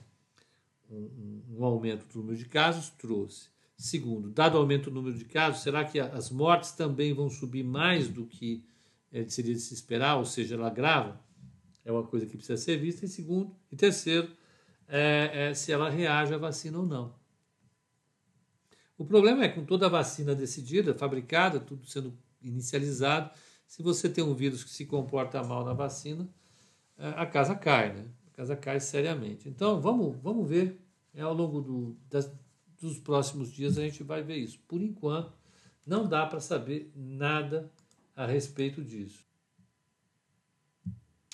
um, 0.93 1.43
um, 1.59 1.65
aumento 1.65 2.07
do 2.07 2.19
número 2.19 2.37
de 2.37 2.45
casos, 2.45 2.91
trouxe. 2.91 3.49
Segundo, 3.77 4.31
dado 4.31 4.55
o 4.55 4.59
aumento 4.59 4.91
do 4.91 4.95
número 4.95 5.17
de 5.17 5.25
casos, 5.25 5.63
será 5.63 5.85
que 5.85 5.99
as 5.99 6.31
mortes 6.31 6.73
também 6.73 7.13
vão 7.13 7.29
subir 7.29 7.65
mais 7.65 8.09
do 8.09 8.27
que 8.27 8.65
é, 9.11 9.27
seria 9.29 9.55
de 9.55 9.61
se 9.61 9.75
esperar, 9.75 10.17
ou 10.17 10.25
seja, 10.25 10.55
ela 10.55 10.71
grava? 10.71 11.21
É 11.85 11.91
uma 11.91 12.05
coisa 12.05 12.27
que 12.27 12.37
precisa 12.37 12.57
ser 12.57 12.77
vista. 12.77 13.05
E 13.05 13.09
segundo, 13.09 13.55
e 13.71 13.77
terceiro, 13.77 14.31
é, 14.87 15.49
é, 15.49 15.55
se 15.55 15.73
ela 15.73 15.91
reage 15.91 16.33
à 16.33 16.39
vacina 16.39 16.79
ou 16.79 16.87
não. 16.87 17.15
O 18.97 19.05
problema 19.05 19.45
é 19.45 19.49
com 19.49 19.65
toda 19.65 19.87
a 19.87 19.89
vacina 19.89 20.35
decidida, 20.35 20.95
fabricada, 20.95 21.59
tudo 21.59 21.87
sendo 21.87 22.17
inicializado, 22.41 23.31
se 23.67 23.83
você 23.83 24.09
tem 24.09 24.23
um 24.23 24.35
vírus 24.35 24.63
que 24.63 24.71
se 24.71 24.85
comporta 24.85 25.43
mal 25.43 25.65
na 25.65 25.73
vacina, 25.73 26.29
a 26.99 27.27
casa 27.27 27.55
cai, 27.55 27.93
né? 27.93 28.05
Casa 28.43 28.57
cai 28.57 28.81
seriamente. 28.81 29.49
Então, 29.49 29.81
vamos, 29.81 30.17
vamos 30.21 30.49
ver 30.49 30.77
é, 31.15 31.23
ao 31.23 31.33
longo 31.33 31.61
do, 31.61 31.97
das, 32.11 32.29
dos 32.81 32.99
próximos 32.99 33.53
dias 33.53 33.79
a 33.79 33.83
gente 33.83 34.03
vai 34.03 34.21
ver 34.21 34.37
isso. 34.37 34.59
Por 34.67 34.83
enquanto, 34.83 35.33
não 35.87 36.09
dá 36.09 36.27
para 36.27 36.41
saber 36.41 36.91
nada 36.97 37.71
a 38.17 38.27
respeito 38.27 38.83
disso. 38.83 39.25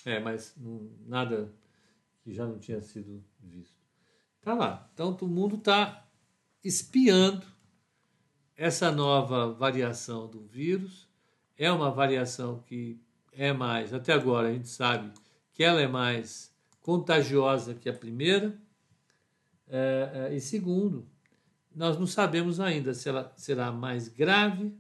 É, 0.05 0.21
mas 0.21 0.53
não, 0.59 0.91
nada 1.07 1.51
que 2.21 2.35
já 2.35 2.47
não 2.47 2.59
tinha 2.59 2.83
sido 2.83 3.25
visto. 3.41 3.79
Tá 4.43 4.53
lá. 4.53 4.91
Então, 4.93 5.17
o 5.19 5.27
mundo 5.27 5.57
está 5.57 6.07
espiando 6.63 7.47
essa 8.55 8.93
nova 8.93 9.51
variação 9.55 10.29
do 10.29 10.43
vírus. 10.43 11.09
É 11.57 11.73
uma 11.73 11.91
variação 11.91 12.63
que 12.67 13.01
é 13.33 13.51
mais, 13.51 13.95
até 13.95 14.13
agora 14.13 14.49
a 14.49 14.53
gente 14.53 14.69
sabe 14.69 15.11
que 15.55 15.65
ela 15.65 15.81
é 15.81 15.89
mais 15.89 16.58
contagiosa 16.81 17.75
que 17.75 17.89
a 17.89 17.93
primeira. 17.93 18.59
É, 19.67 20.29
é, 20.31 20.35
e 20.35 20.41
segundo, 20.41 21.07
nós 21.75 21.99
não 21.99 22.07
sabemos 22.07 22.59
ainda 22.59 22.95
se 22.95 23.09
ela 23.09 23.33
será 23.37 23.71
mais 23.71 24.09
grave 24.09 24.75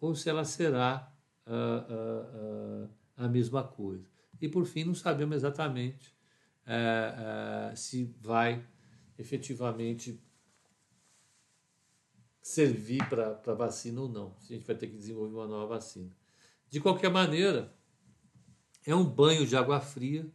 ou 0.00 0.14
se 0.14 0.28
ela 0.28 0.44
será 0.44 1.10
uh, 1.46 1.92
uh, 1.92 2.84
uh, 2.84 2.90
a 3.16 3.28
mesma 3.28 3.62
coisa. 3.62 4.06
E 4.40 4.48
por 4.48 4.66
fim, 4.66 4.84
não 4.84 4.94
sabemos 4.94 5.36
exatamente 5.36 6.12
se 7.74 8.04
vai 8.20 8.64
efetivamente 9.18 10.18
servir 12.40 13.06
para 13.08 13.54
vacina 13.54 14.00
ou 14.00 14.08
não, 14.08 14.34
se 14.40 14.52
a 14.52 14.56
gente 14.56 14.66
vai 14.66 14.74
ter 14.76 14.86
que 14.86 14.96
desenvolver 14.96 15.34
uma 15.34 15.46
nova 15.46 15.74
vacina. 15.74 16.10
De 16.70 16.80
qualquer 16.80 17.10
maneira, 17.10 17.72
é 18.86 18.94
um 18.94 19.04
banho 19.04 19.46
de 19.46 19.56
água 19.56 19.80
fria 19.80 20.26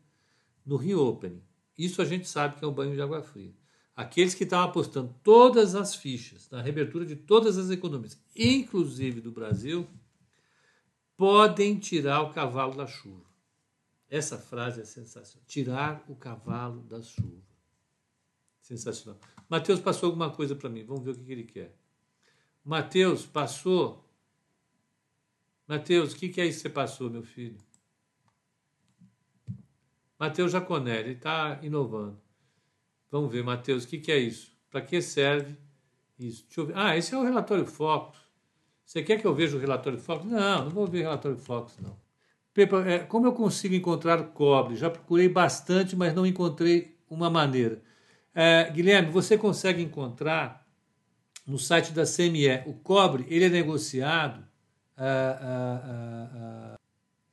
no 0.69 0.77
reopening. 0.77 1.41
Isso 1.77 2.01
a 2.01 2.05
gente 2.05 2.27
sabe 2.27 2.57
que 2.57 2.63
é 2.63 2.67
um 2.67 2.73
banho 2.73 2.93
de 2.93 3.01
água 3.01 3.21
fria 3.21 3.53
aqueles 3.99 4.33
que 4.33 4.45
estavam 4.45 4.69
apostando 4.69 5.13
todas 5.21 5.75
as 5.75 5.93
fichas 5.93 6.49
na 6.49 6.61
reabertura 6.61 7.05
de 7.05 7.17
todas 7.17 7.57
as 7.57 7.69
economias, 7.69 8.17
inclusive 8.33 9.19
do 9.19 9.29
Brasil, 9.29 9.85
podem 11.17 11.77
tirar 11.77 12.21
o 12.21 12.31
cavalo 12.31 12.77
da 12.77 12.87
chuva. 12.87 13.25
Essa 14.09 14.37
frase 14.37 14.79
é 14.79 14.85
sensacional. 14.85 15.45
Tirar 15.45 16.05
o 16.07 16.15
cavalo 16.15 16.81
da 16.83 17.01
chuva. 17.01 17.43
Sensacional. 18.61 19.19
Mateus 19.49 19.81
passou 19.81 20.07
alguma 20.07 20.31
coisa 20.31 20.55
para 20.55 20.69
mim. 20.69 20.85
Vamos 20.85 21.03
ver 21.03 21.11
o 21.11 21.15
que, 21.15 21.25
que 21.25 21.31
ele 21.33 21.43
quer. 21.43 21.75
Mateus 22.63 23.25
passou. 23.25 24.09
Mateus, 25.67 26.13
o 26.13 26.15
que, 26.15 26.29
que 26.29 26.39
é 26.39 26.45
isso 26.45 26.59
que 26.59 26.61
você 26.61 26.69
passou, 26.69 27.09
meu 27.09 27.21
filho? 27.21 27.57
Mateus 30.19 30.51
Jaconelli, 30.51 31.13
está 31.13 31.57
inovando. 31.63 32.19
Vamos 33.09 33.31
ver, 33.31 33.43
Mateus, 33.43 33.85
o 33.85 33.87
que, 33.87 33.97
que 33.97 34.11
é 34.11 34.17
isso? 34.17 34.51
Para 34.69 34.81
que 34.81 35.01
serve 35.01 35.55
isso? 36.19 36.45
Ah, 36.75 36.97
esse 36.97 37.15
é 37.15 37.17
o 37.17 37.23
relatório 37.23 37.65
Focus. 37.65 38.19
Você 38.85 39.01
quer 39.01 39.19
que 39.19 39.25
eu 39.25 39.33
veja 39.33 39.55
o 39.55 39.59
relatório 39.59 39.97
Focus? 39.97 40.29
Não, 40.29 40.65
não 40.65 40.71
vou 40.71 40.85
ver 40.85 40.99
o 40.99 41.01
relatório 41.03 41.37
Focus, 41.37 41.77
não. 41.79 41.95
Pepa, 42.53 42.81
é, 42.85 42.99
como 42.99 43.27
eu 43.27 43.31
consigo 43.31 43.73
encontrar 43.73 44.21
cobre? 44.33 44.75
Já 44.75 44.89
procurei 44.89 45.29
bastante, 45.29 45.95
mas 45.95 46.13
não 46.13 46.25
encontrei 46.25 46.97
uma 47.09 47.29
maneira. 47.29 47.81
É, 48.35 48.69
Guilherme, 48.69 49.09
você 49.09 49.37
consegue 49.37 49.81
encontrar 49.81 50.67
no 51.47 51.57
site 51.57 51.93
da 51.93 52.03
CME 52.03 52.63
o 52.65 52.73
cobre? 52.73 53.25
Ele 53.29 53.45
é 53.45 53.49
negociado 53.49 54.45
ah, 54.97 55.39
ah, 55.41 56.29
ah, 56.35 56.75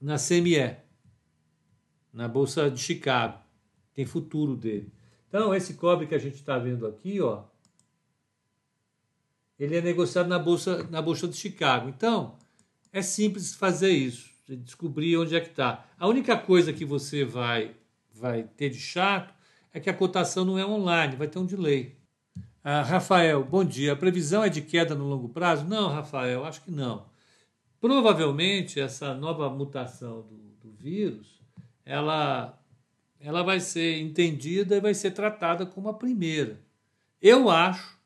na 0.01 0.17
CME, 0.17 0.77
na 2.17 2.27
Bolsa 2.27 2.71
de 2.71 2.81
Chicago. 2.81 3.39
Tem 3.95 4.07
futuro 4.07 4.57
dele. 4.57 4.91
Então, 5.29 5.55
esse 5.55 5.75
cobre 5.75 6.07
que 6.07 6.15
a 6.15 6.19
gente 6.19 6.37
está 6.37 6.59
vendo 6.59 6.87
aqui, 6.87 7.21
ó, 7.21 7.45
ele 9.59 9.77
é 9.77 9.83
negociado 9.83 10.27
na 10.27 10.39
Bolsa, 10.39 10.83
na 10.91 11.03
Bolsa 11.03 11.29
de 11.29 11.37
Chicago. 11.37 11.89
Então, 11.91 12.39
é 12.91 13.03
simples 13.03 13.55
fazer 13.55 13.91
isso, 13.91 14.31
descobrir 14.49 15.19
onde 15.19 15.37
é 15.37 15.41
que 15.41 15.51
está. 15.51 15.87
A 15.99 16.09
única 16.09 16.39
coisa 16.39 16.73
que 16.73 16.85
você 16.87 17.23
vai, 17.23 17.77
vai 18.13 18.45
ter 18.45 18.71
de 18.71 18.81
chato 18.81 19.35
é 19.73 19.79
que 19.79 19.91
a 19.91 19.95
cotação 19.95 20.45
não 20.45 20.59
é 20.59 20.65
online, 20.65 21.17
vai 21.17 21.29
ter 21.29 21.39
um 21.39 21.45
delay. 21.45 21.97
Ah, 22.65 22.83
Rafael, 22.83 23.45
bom 23.45 23.63
dia. 23.63 23.93
A 23.93 23.97
previsão 23.97 24.43
é 24.43 24.49
de 24.49 24.63
queda 24.63 24.95
no 24.95 25.07
longo 25.07 25.29
prazo? 25.29 25.67
Não, 25.67 25.89
Rafael, 25.89 26.47
acho 26.47 26.63
que 26.63 26.71
não. 26.71 27.07
Provavelmente 27.79 28.81
essa 28.81 29.15
nova 29.15 29.51
mutação 29.51 30.23
do, 30.23 30.37
do 30.63 30.73
vírus, 30.73 31.36
ela, 31.87 32.61
ela 33.21 33.45
vai 33.45 33.61
ser 33.61 34.01
entendida 34.01 34.77
e 34.77 34.81
vai 34.81 34.93
ser 34.93 35.13
tratada 35.13 35.65
como 35.65 35.89
a 35.89 35.95
primeira. 35.95 36.61
Eu 37.23 37.49
acho 37.49 37.97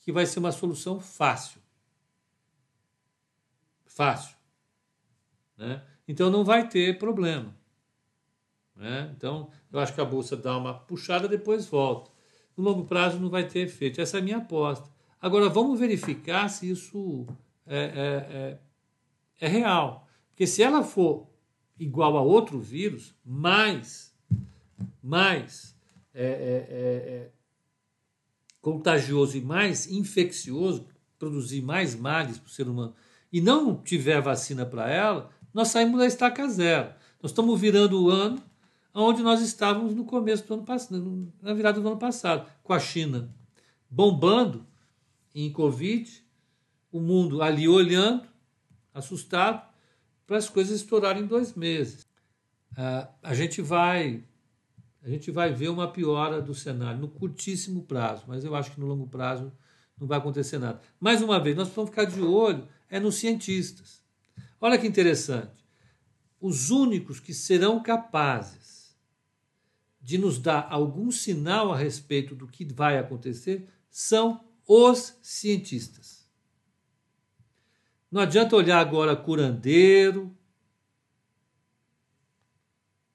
que 0.00 0.12
vai 0.12 0.24
ser 0.24 0.38
uma 0.38 0.52
solução 0.52 1.00
fácil. 1.00 1.60
Fácil. 3.84 4.36
Né? 5.56 5.82
Então 6.06 6.30
não 6.30 6.44
vai 6.44 6.68
ter 6.68 6.96
problema. 6.96 7.54
Né? 8.76 9.12
Então, 9.16 9.50
eu 9.72 9.80
acho 9.80 9.92
que 9.92 10.00
a 10.00 10.04
bolsa 10.04 10.36
dá 10.36 10.56
uma 10.56 10.74
puxada, 10.74 11.26
depois 11.26 11.66
volta. 11.66 12.10
No 12.56 12.62
longo 12.62 12.84
prazo 12.84 13.18
não 13.18 13.28
vai 13.28 13.48
ter 13.48 13.60
efeito. 13.60 14.00
Essa 14.00 14.18
é 14.18 14.20
a 14.20 14.22
minha 14.22 14.36
aposta. 14.36 14.88
Agora, 15.20 15.48
vamos 15.48 15.80
verificar 15.80 16.48
se 16.48 16.70
isso 16.70 17.26
é, 17.66 17.78
é, 17.78 18.58
é, 19.40 19.46
é 19.46 19.48
real. 19.48 20.06
Porque 20.28 20.46
se 20.46 20.62
ela 20.62 20.84
for 20.84 21.26
igual 21.78 22.16
a 22.16 22.22
outro 22.22 22.58
vírus, 22.58 23.14
mais, 23.24 24.14
mais 25.02 25.76
é, 26.14 26.24
é, 26.24 26.28
é, 26.28 27.12
é 27.14 27.30
contagioso 28.60 29.36
e 29.36 29.40
mais 29.40 29.90
infeccioso, 29.90 30.86
produzir 31.18 31.62
mais 31.62 31.94
males 31.94 32.38
para 32.38 32.48
o 32.48 32.52
ser 32.52 32.68
humano, 32.68 32.94
e 33.32 33.40
não 33.40 33.76
tiver 33.76 34.20
vacina 34.20 34.64
para 34.64 34.90
ela, 34.90 35.30
nós 35.52 35.68
saímos 35.68 35.98
da 35.98 36.06
estaca 36.06 36.48
zero. 36.48 36.92
Nós 37.22 37.30
estamos 37.30 37.60
virando 37.60 38.02
o 38.02 38.10
ano 38.10 38.42
onde 38.92 39.22
nós 39.22 39.40
estávamos 39.42 39.94
no 39.94 40.04
começo 40.04 40.46
do 40.46 40.54
ano 40.54 40.64
passado, 40.64 41.32
na 41.42 41.52
virada 41.52 41.80
do 41.80 41.86
ano 41.86 41.98
passado, 41.98 42.50
com 42.62 42.72
a 42.72 42.80
China 42.80 43.34
bombando 43.90 44.66
em 45.34 45.52
Covid, 45.52 46.24
o 46.90 47.00
mundo 47.00 47.42
ali 47.42 47.68
olhando, 47.68 48.26
assustado, 48.92 49.66
para 50.26 50.36
as 50.36 50.48
coisas 50.48 50.80
estourarem 50.80 51.22
em 51.22 51.26
dois 51.26 51.54
meses. 51.54 52.06
Ah, 52.76 53.08
a 53.22 53.34
gente 53.34 53.62
vai 53.62 54.24
a 55.02 55.08
gente 55.08 55.30
vai 55.30 55.52
ver 55.52 55.68
uma 55.68 55.86
piora 55.92 56.42
do 56.42 56.52
cenário 56.52 57.00
no 57.00 57.06
curtíssimo 57.06 57.84
prazo, 57.84 58.24
mas 58.26 58.44
eu 58.44 58.56
acho 58.56 58.72
que 58.72 58.80
no 58.80 58.86
longo 58.86 59.06
prazo 59.06 59.52
não 59.96 60.06
vai 60.06 60.18
acontecer 60.18 60.58
nada. 60.58 60.80
Mais 60.98 61.22
uma 61.22 61.38
vez, 61.38 61.56
nós 61.56 61.68
precisamos 61.68 61.90
ficar 61.90 62.04
de 62.06 62.20
olho 62.20 62.66
é 62.90 62.98
nos 62.98 63.14
cientistas. 63.14 64.02
Olha 64.60 64.76
que 64.76 64.86
interessante. 64.86 65.64
Os 66.40 66.70
únicos 66.70 67.20
que 67.20 67.32
serão 67.32 67.80
capazes 67.80 68.96
de 70.00 70.18
nos 70.18 70.38
dar 70.38 70.66
algum 70.70 71.10
sinal 71.10 71.72
a 71.72 71.76
respeito 71.76 72.34
do 72.34 72.46
que 72.46 72.64
vai 72.64 72.98
acontecer 72.98 73.68
são 73.88 74.44
os 74.66 75.16
cientistas. 75.22 76.05
Não 78.16 78.22
adianta 78.22 78.56
olhar 78.56 78.78
agora 78.78 79.14
curandeiro, 79.14 80.34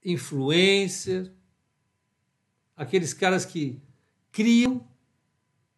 influencer, 0.05 1.31
aqueles 2.77 3.11
caras 3.11 3.43
que 3.43 3.81
criam 4.31 4.87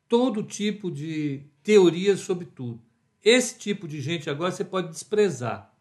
todo 0.09 0.43
tipo 0.43 0.91
de 0.91 1.41
teorias 1.63 2.19
sobre 2.19 2.45
tudo. 2.47 2.83
Esse 3.23 3.57
tipo 3.57 3.87
de 3.87 4.01
gente 4.01 4.29
agora 4.29 4.51
você 4.51 4.65
pode 4.65 4.89
desprezar. 4.89 5.73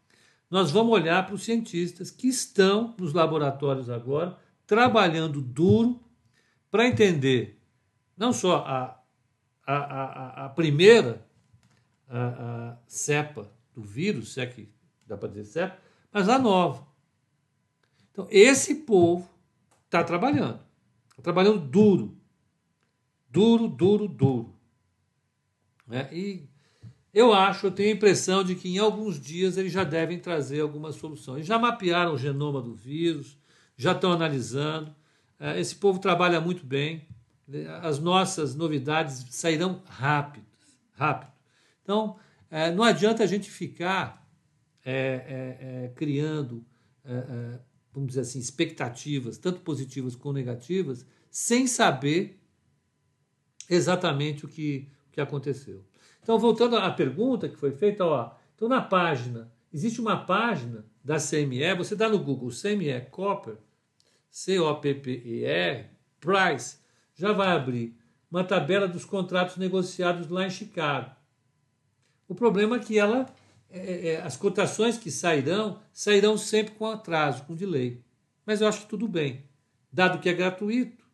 Nós 0.48 0.70
vamos 0.70 0.92
olhar 0.92 1.26
para 1.26 1.34
os 1.34 1.42
cientistas 1.42 2.12
que 2.12 2.28
estão 2.28 2.94
nos 2.96 3.12
laboratórios 3.12 3.90
agora 3.90 4.38
trabalhando 4.64 5.42
duro 5.42 6.00
para 6.70 6.86
entender 6.86 7.60
não 8.16 8.32
só 8.32 8.58
a, 8.58 9.02
a, 9.66 9.74
a, 9.74 10.44
a 10.44 10.48
primeira 10.50 11.26
a, 12.12 12.72
a 12.72 12.78
cepa 12.86 13.50
do 13.74 13.82
vírus, 13.82 14.34
se 14.34 14.40
é 14.40 14.46
que 14.46 14.68
dá 15.06 15.16
para 15.16 15.30
dizer 15.30 15.44
cepa, 15.44 15.78
mas 16.12 16.28
a 16.28 16.38
nova. 16.38 16.86
Então, 18.10 18.28
esse 18.30 18.74
povo 18.74 19.28
está 19.86 20.04
trabalhando. 20.04 20.60
Está 21.10 21.22
trabalhando 21.22 21.58
duro. 21.58 22.16
Duro, 23.30 23.66
duro, 23.66 24.06
duro. 24.06 24.54
É, 25.90 26.14
e 26.14 26.48
eu 27.14 27.32
acho, 27.32 27.66
eu 27.66 27.70
tenho 27.70 27.90
a 27.90 27.96
impressão 27.96 28.44
de 28.44 28.54
que 28.54 28.68
em 28.68 28.78
alguns 28.78 29.18
dias 29.18 29.56
eles 29.56 29.72
já 29.72 29.84
devem 29.84 30.18
trazer 30.18 30.60
alguma 30.60 30.92
solução. 30.92 31.36
Eles 31.36 31.46
já 31.46 31.58
mapearam 31.58 32.12
o 32.12 32.18
genoma 32.18 32.60
do 32.60 32.74
vírus, 32.74 33.38
já 33.76 33.92
estão 33.92 34.12
analisando. 34.12 34.94
É, 35.40 35.58
esse 35.58 35.74
povo 35.76 35.98
trabalha 35.98 36.40
muito 36.40 36.64
bem. 36.64 37.08
As 37.82 37.98
nossas 37.98 38.54
novidades 38.54 39.26
sairão 39.30 39.82
rápido, 39.86 40.46
rápido. 40.92 41.31
Então, 41.82 42.16
é, 42.50 42.70
não 42.70 42.84
adianta 42.84 43.22
a 43.22 43.26
gente 43.26 43.50
ficar 43.50 44.28
é, 44.84 45.84
é, 45.84 45.92
criando, 45.94 46.64
vamos 47.92 48.08
dizer 48.08 48.20
assim, 48.20 48.38
expectativas, 48.38 49.38
tanto 49.38 49.60
positivas 49.60 50.14
como 50.14 50.34
negativas, 50.34 51.06
sem 51.30 51.66
saber 51.66 52.40
exatamente 53.68 54.44
o 54.44 54.48
que, 54.48 54.88
o 55.08 55.12
que 55.12 55.20
aconteceu. 55.20 55.84
Então, 56.22 56.38
voltando 56.38 56.76
à 56.76 56.90
pergunta 56.90 57.48
que 57.48 57.56
foi 57.56 57.72
feita, 57.72 58.04
ó, 58.04 58.32
então 58.54 58.68
na 58.68 58.80
página, 58.80 59.52
existe 59.72 60.00
uma 60.00 60.24
página 60.24 60.84
da 61.02 61.16
CME, 61.16 61.74
você 61.76 61.96
dá 61.96 62.08
no 62.08 62.18
Google 62.18 62.50
CME 62.50 63.08
Copper, 63.10 63.56
C-O-P-P-E-R, 64.30 65.90
Price, 66.20 66.78
já 67.14 67.32
vai 67.32 67.48
abrir 67.48 67.96
uma 68.30 68.44
tabela 68.44 68.86
dos 68.86 69.04
contratos 69.04 69.56
negociados 69.56 70.28
lá 70.28 70.46
em 70.46 70.50
Chicago. 70.50 71.14
O 72.32 72.34
problema 72.34 72.76
é 72.76 72.78
que 72.78 72.98
ela, 72.98 73.26
é, 73.68 74.08
é, 74.08 74.22
as 74.22 74.38
cotações 74.38 74.96
que 74.96 75.10
sairão, 75.10 75.82
sairão 75.92 76.38
sempre 76.38 76.74
com 76.76 76.86
atraso, 76.86 77.44
com 77.44 77.54
delay. 77.54 78.02
Mas 78.46 78.62
eu 78.62 78.68
acho 78.68 78.80
que 78.80 78.88
tudo 78.88 79.06
bem. 79.06 79.44
Dado 79.92 80.18
que 80.18 80.30
é 80.30 80.32
gratuito, 80.32 81.04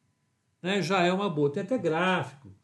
né, 0.62 0.80
já 0.80 1.02
é 1.02 1.12
uma 1.12 1.28
boa. 1.28 1.50
Tem 1.50 1.64
até 1.64 1.76
gráfico. 1.76 2.54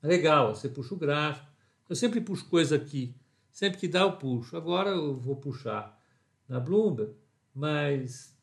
Legal, 0.00 0.54
você 0.54 0.68
puxa 0.68 0.94
o 0.94 0.96
gráfico. 0.96 1.48
Eu 1.88 1.96
sempre 1.96 2.20
puxo 2.20 2.48
coisa 2.48 2.76
aqui. 2.76 3.12
Sempre 3.50 3.80
que 3.80 3.88
dá, 3.88 4.02
eu 4.02 4.12
puxo. 4.12 4.56
Agora 4.56 4.90
eu 4.90 5.16
vou 5.16 5.34
puxar 5.34 6.00
na 6.48 6.60
Bloomberg, 6.60 7.12
mas 7.52 8.38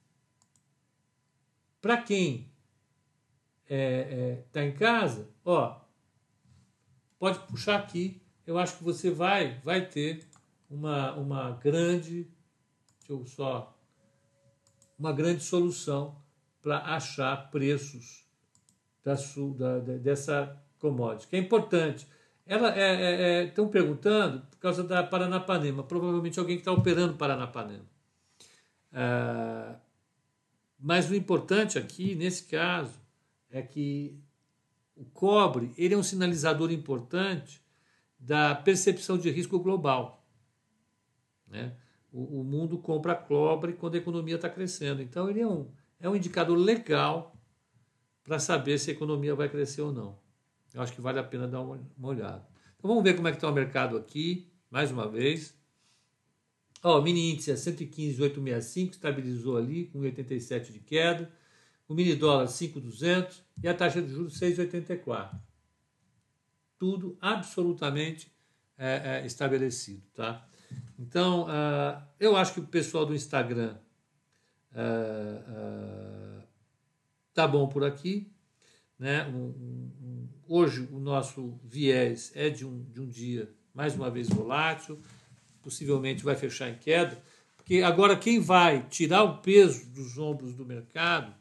para 1.79 1.95
quem 2.01 2.51
está 3.63 3.75
é, 3.75 4.43
é, 4.55 4.65
em 4.65 4.73
casa, 4.73 5.29
ó, 5.45 5.79
pode 7.17 7.39
puxar 7.47 7.79
aqui. 7.79 8.21
Eu 8.49 8.57
acho 8.57 8.77
que 8.77 8.83
você 8.83 9.11
vai, 9.11 9.59
vai 9.63 9.85
ter 9.85 10.25
uma, 10.71 11.13
uma 11.13 11.51
grande, 11.51 12.27
deixa 12.97 13.11
eu 13.13 13.23
só, 13.27 13.77
uma 14.97 15.13
grande 15.13 15.43
solução 15.43 16.19
para 16.59 16.79
achar 16.79 17.51
preços 17.51 18.25
da, 19.03 19.13
da, 19.77 19.97
dessa 19.97 20.59
commodity, 20.79 21.27
que 21.27 21.35
é 21.35 21.39
importante. 21.39 22.07
Ela 22.43 22.75
é, 22.75 22.81
é, 22.81 23.21
é, 23.21 23.43
estão 23.43 23.67
perguntando 23.67 24.41
por 24.47 24.57
causa 24.57 24.83
da 24.83 25.03
Paranapanema, 25.03 25.83
provavelmente 25.83 26.39
alguém 26.39 26.55
que 26.55 26.61
está 26.61 26.71
operando 26.71 27.17
Paranapanema. 27.17 27.85
Ah, 28.91 29.75
mas 30.79 31.07
o 31.07 31.13
importante 31.13 31.77
aqui, 31.77 32.15
nesse 32.15 32.45
caso, 32.45 32.99
é 33.51 33.61
que 33.61 34.19
o 34.95 35.05
cobre 35.05 35.71
ele 35.77 35.93
é 35.93 35.97
um 35.97 36.01
sinalizador 36.01 36.71
importante 36.71 37.68
da 38.19 38.53
percepção 38.53 39.17
de 39.17 39.29
risco 39.29 39.59
global. 39.59 40.27
Né? 41.47 41.75
O, 42.11 42.41
o 42.41 42.43
mundo 42.43 42.77
compra 42.77 43.15
cobre 43.15 43.73
quando 43.73 43.95
a 43.95 43.97
economia 43.97 44.35
está 44.35 44.49
crescendo. 44.49 45.01
Então, 45.01 45.29
ele 45.29 45.39
é 45.39 45.47
um, 45.47 45.71
é 45.99 46.09
um 46.09 46.15
indicador 46.15 46.57
legal 46.57 47.35
para 48.23 48.39
saber 48.39 48.77
se 48.77 48.91
a 48.91 48.93
economia 48.93 49.33
vai 49.33 49.47
crescer 49.47 49.81
ou 49.81 49.91
não. 49.91 50.19
Eu 50.73 50.81
acho 50.81 50.93
que 50.93 51.01
vale 51.01 51.19
a 51.19 51.23
pena 51.23 51.47
dar 51.47 51.61
uma, 51.61 51.79
uma 51.97 52.09
olhada. 52.09 52.45
Então, 52.77 52.89
vamos 52.89 53.03
ver 53.03 53.15
como 53.15 53.27
é 53.27 53.31
que 53.31 53.37
está 53.37 53.49
o 53.49 53.53
mercado 53.53 53.97
aqui, 53.97 54.51
mais 54.69 54.91
uma 54.91 55.07
vez. 55.07 55.57
Ó, 56.83 56.99
o 56.99 57.01
mini 57.01 57.31
índice 57.31 57.51
é 57.51 57.55
115,865, 57.55 58.93
estabilizou 58.93 59.57
ali 59.57 59.85
com 59.85 59.99
1,87 59.99 60.71
de 60.71 60.79
queda. 60.79 61.31
O 61.87 61.93
mini 61.93 62.15
dólar 62.15 62.47
5,200 62.47 63.43
e 63.63 63.67
a 63.67 63.73
taxa 63.73 64.01
de 64.01 64.09
juros 64.09 64.39
6,84. 64.39 65.48
Tudo 66.79 67.15
absolutamente 67.21 68.31
é, 68.77 69.19
é, 69.21 69.25
estabelecido, 69.25 70.01
tá? 70.15 70.47
Então, 70.97 71.43
uh, 71.43 72.01
eu 72.19 72.35
acho 72.35 72.53
que 72.53 72.59
o 72.59 72.67
pessoal 72.67 73.05
do 73.05 73.13
Instagram 73.13 73.77
uh, 74.71 76.39
uh, 76.39 76.43
tá 77.33 77.47
bom 77.47 77.67
por 77.67 77.83
aqui, 77.83 78.31
né? 78.97 79.27
Um, 79.27 79.53
um, 80.01 80.29
hoje 80.47 80.87
o 80.91 80.99
nosso 80.99 81.59
viés 81.63 82.31
é 82.33 82.49
de 82.49 82.65
um, 82.65 82.83
de 82.83 83.01
um 83.01 83.07
dia 83.07 83.53
mais 83.73 83.95
uma 83.95 84.09
vez 84.09 84.27
volátil 84.27 84.99
possivelmente 85.61 86.23
vai 86.23 86.35
fechar 86.35 86.69
em 86.69 86.75
queda, 86.75 87.21
porque 87.55 87.81
agora 87.81 88.17
quem 88.17 88.39
vai 88.39 88.87
tirar 88.87 89.23
o 89.23 89.37
peso 89.37 89.85
dos 89.91 90.17
ombros 90.17 90.55
do 90.55 90.65
mercado, 90.65 91.33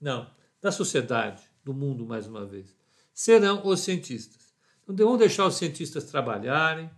não, 0.00 0.30
da 0.60 0.70
sociedade, 0.70 1.42
do 1.64 1.74
mundo 1.74 2.06
mais 2.06 2.26
uma 2.26 2.44
vez, 2.44 2.76
serão 3.22 3.64
os 3.64 3.78
cientistas. 3.78 4.52
Então 4.82 4.96
vamos 4.96 5.20
deixar 5.20 5.46
os 5.46 5.54
cientistas 5.54 6.06
trabalharem, 6.06 6.90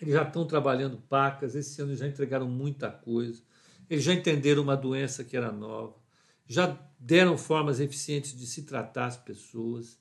eles 0.00 0.14
já 0.14 0.24
estão 0.24 0.44
trabalhando 0.44 0.96
pacas, 0.96 1.54
esse 1.54 1.80
ano 1.80 1.94
já 1.94 2.08
entregaram 2.08 2.48
muita 2.48 2.90
coisa, 2.90 3.40
eles 3.88 4.02
já 4.02 4.12
entenderam 4.12 4.64
uma 4.64 4.76
doença 4.76 5.22
que 5.22 5.36
era 5.36 5.52
nova, 5.52 5.94
já 6.44 6.76
deram 6.98 7.38
formas 7.38 7.78
eficientes 7.78 8.36
de 8.36 8.48
se 8.48 8.64
tratar 8.64 9.06
as 9.06 9.16
pessoas 9.16 9.96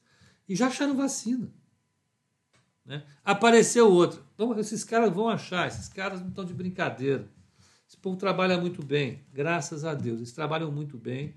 e 0.49 0.55
já 0.55 0.69
acharam 0.69 0.97
vacina. 0.97 1.53
Né? 2.83 3.05
Apareceu 3.23 3.91
outro. 3.91 4.25
Então, 4.33 4.57
esses 4.59 4.83
caras 4.83 5.13
vão 5.13 5.29
achar, 5.29 5.67
esses 5.67 5.87
caras 5.87 6.19
não 6.19 6.29
estão 6.29 6.43
de 6.43 6.53
brincadeira. 6.55 7.29
Esse 7.87 7.95
povo 7.95 8.17
trabalha 8.17 8.57
muito 8.57 8.83
bem, 8.83 9.23
graças 9.31 9.85
a 9.85 9.93
Deus. 9.93 10.17
Eles 10.17 10.31
trabalham 10.31 10.71
muito 10.71 10.97
bem. 10.97 11.35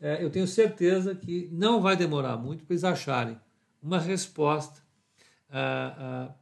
É, 0.00 0.22
eu 0.22 0.30
tenho 0.30 0.46
certeza 0.46 1.14
que 1.14 1.48
não 1.52 1.80
vai 1.80 1.96
demorar 1.96 2.36
muito 2.36 2.64
para 2.64 2.74
eles 2.74 2.84
acharem 2.84 3.38
uma 3.82 3.98
resposta 3.98 4.82
ah, 5.50 5.94
ah, 5.98 6.34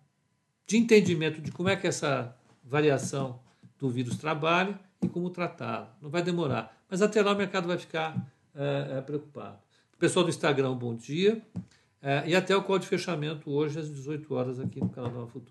de 0.67 0.79
entendimento 0.79 1.41
de 1.41 1.51
como 1.51 1.69
é 1.69 1.77
que 1.77 1.87
essa 1.87 2.35
variação 2.65 3.41
do 3.79 3.91
vírus 3.91 4.17
trabalha 4.17 4.79
e 5.03 5.09
como 5.09 5.29
tratá-lo. 5.29 5.89
Não 6.01 6.09
vai 6.09 6.23
demorar. 6.23 6.77
Mas 6.89 7.03
até 7.03 7.21
lá 7.21 7.33
o 7.33 7.37
mercado 7.37 7.67
vai 7.67 7.77
ficar 7.77 8.17
é, 8.55 8.99
é, 8.99 9.01
preocupado. 9.01 9.59
Pessoal 9.99 10.25
do 10.25 10.31
Instagram, 10.31 10.75
bom 10.75 10.95
dia. 10.95 11.43
É, 12.01 12.29
e 12.29 12.35
até 12.35 12.57
o 12.57 12.63
código 12.63 12.85
de 12.85 12.89
fechamento 12.89 13.51
hoje 13.51 13.79
às 13.79 13.89
18 13.89 14.35
horas 14.35 14.61
aqui 14.61 14.81
no 14.81 14.89
canal 14.89 15.11
Nova 15.11 15.27
Futura. 15.27 15.51